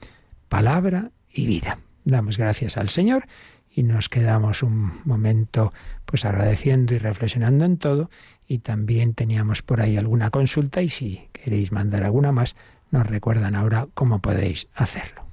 [0.54, 1.80] Palabra y vida.
[2.06, 3.26] Damos gracias al Señor
[3.74, 5.74] y nos quedamos un momento
[6.06, 8.12] pues agradeciendo y reflexionando en todo
[8.47, 12.56] y también teníamos por ahí alguna consulta y si queréis mandar alguna más
[12.91, 15.26] nos recuerdan ahora cómo podéis hacerlo.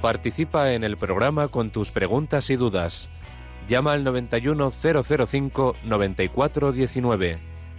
[0.00, 3.10] Participa en el programa con tus preguntas y dudas.
[3.68, 7.59] Llama al 91005 9419.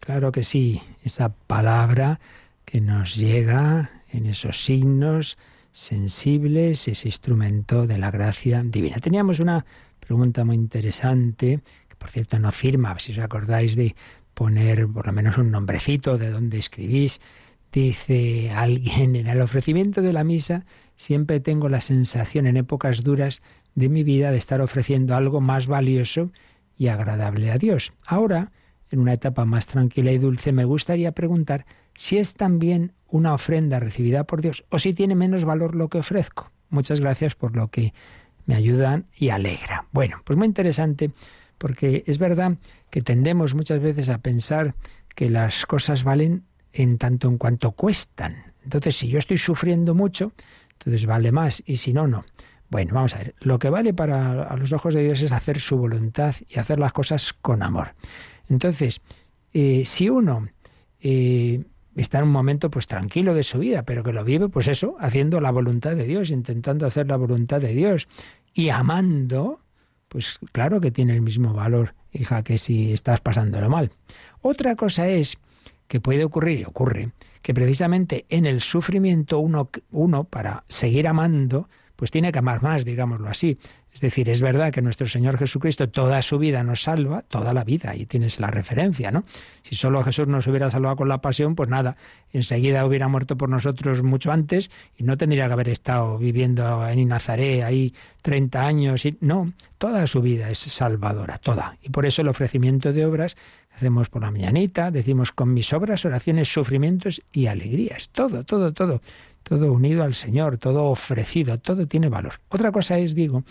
[0.00, 2.20] Claro que sí, esa palabra
[2.64, 5.38] que nos llega en esos signos
[5.72, 8.96] sensibles, ese instrumento de la gracia divina.
[8.96, 9.64] Teníamos una
[10.00, 13.94] pregunta muy interesante, que por cierto no firma, si os acordáis de
[14.34, 17.20] poner por lo menos un nombrecito de donde escribís.
[17.72, 20.64] Dice alguien, en el ofrecimiento de la misa
[20.94, 23.42] siempre tengo la sensación en épocas duras
[23.74, 26.30] de mi vida de estar ofreciendo algo más valioso
[26.78, 27.92] y agradable a Dios.
[28.06, 28.52] Ahora,
[28.90, 33.80] en una etapa más tranquila y dulce, me gustaría preguntar si es también una ofrenda
[33.80, 36.50] recibida por Dios o si tiene menos valor lo que ofrezco.
[36.68, 37.94] Muchas gracias por lo que
[38.46, 39.86] me ayudan y alegra.
[39.92, 41.10] Bueno, pues muy interesante
[41.58, 42.56] porque es verdad
[42.90, 44.74] que tendemos muchas veces a pensar
[45.14, 48.52] que las cosas valen en tanto en cuanto cuestan.
[48.62, 50.32] Entonces, si yo estoy sufriendo mucho,
[50.72, 52.24] entonces vale más y si no, no.
[52.68, 53.34] Bueno, vamos a ver.
[53.40, 56.92] Lo que vale para los ojos de Dios es hacer su voluntad y hacer las
[56.92, 57.92] cosas con amor.
[58.48, 59.00] Entonces,
[59.52, 60.48] eh, si uno
[61.00, 61.64] eh,
[61.96, 64.96] está en un momento pues tranquilo de su vida, pero que lo vive, pues eso,
[65.00, 68.08] haciendo la voluntad de Dios, intentando hacer la voluntad de Dios
[68.54, 69.60] y amando,
[70.08, 73.90] pues claro que tiene el mismo valor, hija, que si estás pasándolo mal.
[74.40, 75.38] Otra cosa es
[75.88, 77.10] que puede ocurrir, y ocurre,
[77.42, 82.84] que precisamente en el sufrimiento uno, uno para seguir amando, pues tiene que amar más,
[82.84, 83.58] digámoslo así.
[83.96, 87.64] Es decir, es verdad que nuestro Señor Jesucristo toda su vida nos salva, toda la
[87.64, 89.24] vida, ahí tienes la referencia, ¿no?
[89.62, 91.96] Si solo Jesús nos hubiera salvado con la pasión, pues nada,
[92.30, 97.08] enseguida hubiera muerto por nosotros mucho antes y no tendría que haber estado viviendo en
[97.08, 99.06] Nazaret ahí 30 años.
[99.06, 101.78] Y, no, toda su vida es salvadora, toda.
[101.80, 103.34] Y por eso el ofrecimiento de obras
[103.74, 109.00] hacemos por la mañanita, decimos con mis obras, oraciones, sufrimientos y alegrías, todo, todo, todo
[109.46, 112.40] todo unido al Señor, todo ofrecido, todo tiene valor.
[112.48, 113.44] Otra cosa es, digo,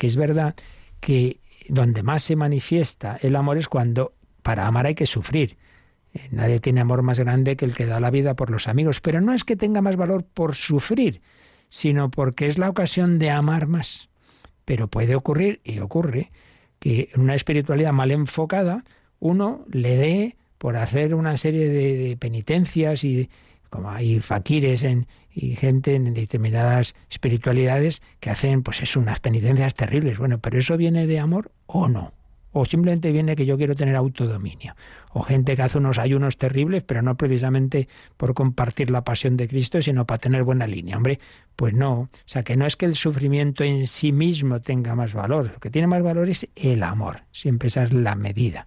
[0.00, 0.54] que es verdad
[0.98, 5.58] que donde más se manifiesta el amor es cuando para amar hay que sufrir.
[6.14, 9.02] Eh, nadie tiene amor más grande que el que da la vida por los amigos,
[9.02, 11.20] pero no es que tenga más valor por sufrir,
[11.68, 14.08] sino porque es la ocasión de amar más.
[14.64, 16.32] Pero puede ocurrir, y ocurre,
[16.78, 18.84] que en una espiritualidad mal enfocada,
[19.18, 23.28] uno le dé por hacer una serie de, penitencias y
[23.70, 29.74] como hay faquires en, y gente en determinadas espiritualidades que hacen, pues es unas penitencias
[29.74, 30.18] terribles.
[30.18, 32.12] Bueno, pero eso viene de amor o no.
[32.52, 34.74] O simplemente viene que yo quiero tener autodominio.
[35.12, 39.46] O gente que hace unos ayunos terribles, pero no precisamente por compartir la pasión de
[39.46, 40.96] Cristo, sino para tener buena línea.
[40.96, 41.20] Hombre,
[41.54, 41.92] pues no.
[41.92, 45.52] O sea, que no es que el sufrimiento en sí mismo tenga más valor.
[45.52, 47.22] Lo que tiene más valor es el amor.
[47.30, 48.66] Siempre esa es la medida.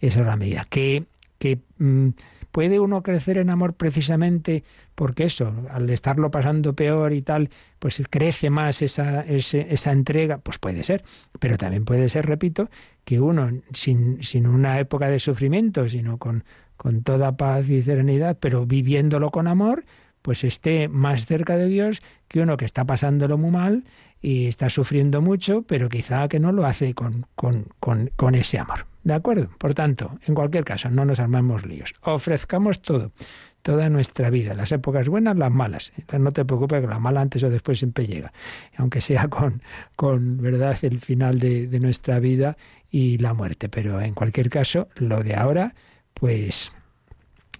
[0.00, 0.64] Esa es la medida.
[0.70, 1.04] Que,
[1.38, 2.10] que mm,
[2.56, 8.02] ¿Puede uno crecer en amor precisamente porque eso, al estarlo pasando peor y tal, pues
[8.08, 10.38] crece más esa, esa entrega?
[10.38, 11.04] Pues puede ser,
[11.38, 12.70] pero también puede ser, repito,
[13.04, 16.44] que uno sin, sin una época de sufrimiento, sino con,
[16.78, 19.84] con toda paz y serenidad, pero viviéndolo con amor,
[20.22, 23.84] pues esté más cerca de Dios que uno que está pasándolo muy mal
[24.20, 28.86] y está sufriendo mucho, pero quizá que no lo hace con, con, con, ese amor.
[29.04, 29.50] ¿De acuerdo?
[29.58, 31.94] Por tanto, en cualquier caso, no nos armamos líos.
[32.02, 33.12] Ofrezcamos todo,
[33.62, 35.92] toda nuestra vida, las épocas buenas, las malas.
[36.18, 38.32] No te preocupes que la mala antes o después siempre llega,
[38.76, 39.62] aunque sea con,
[39.94, 42.56] con verdad el final de, de nuestra vida
[42.90, 43.68] y la muerte.
[43.68, 45.74] Pero en cualquier caso, lo de ahora,
[46.14, 46.72] pues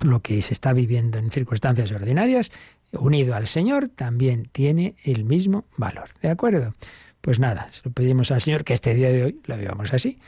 [0.01, 2.51] lo que se está viviendo en circunstancias ordinarias,
[2.99, 6.11] unido al Señor, también tiene el mismo valor.
[6.23, 6.75] ¿De acuerdo?
[7.21, 10.19] Pues nada, lo pedimos al Señor que este día de hoy lo vivamos así,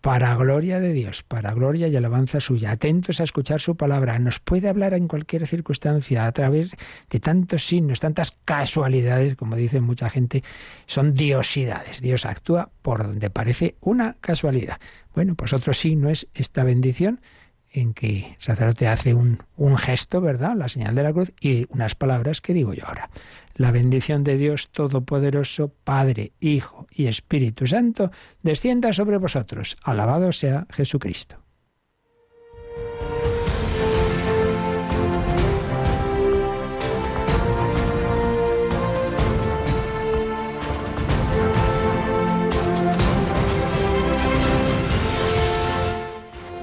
[0.00, 4.18] para gloria de Dios, para gloria y alabanza suya, atentos a escuchar su palabra.
[4.18, 6.76] Nos puede hablar en cualquier circunstancia a través
[7.10, 10.44] de tantos signos, tantas casualidades, como dice mucha gente,
[10.86, 12.00] son diosidades.
[12.00, 14.78] Dios actúa por donde parece una casualidad.
[15.14, 17.20] Bueno, pues otro signo es esta bendición
[17.72, 20.56] en que sacerdote hace un, un gesto, ¿verdad?
[20.56, 23.10] La señal de la cruz y unas palabras que digo yo ahora.
[23.54, 28.10] La bendición de Dios Todopoderoso, Padre, Hijo y Espíritu Santo,
[28.42, 29.76] descienda sobre vosotros.
[29.82, 31.47] Alabado sea Jesucristo.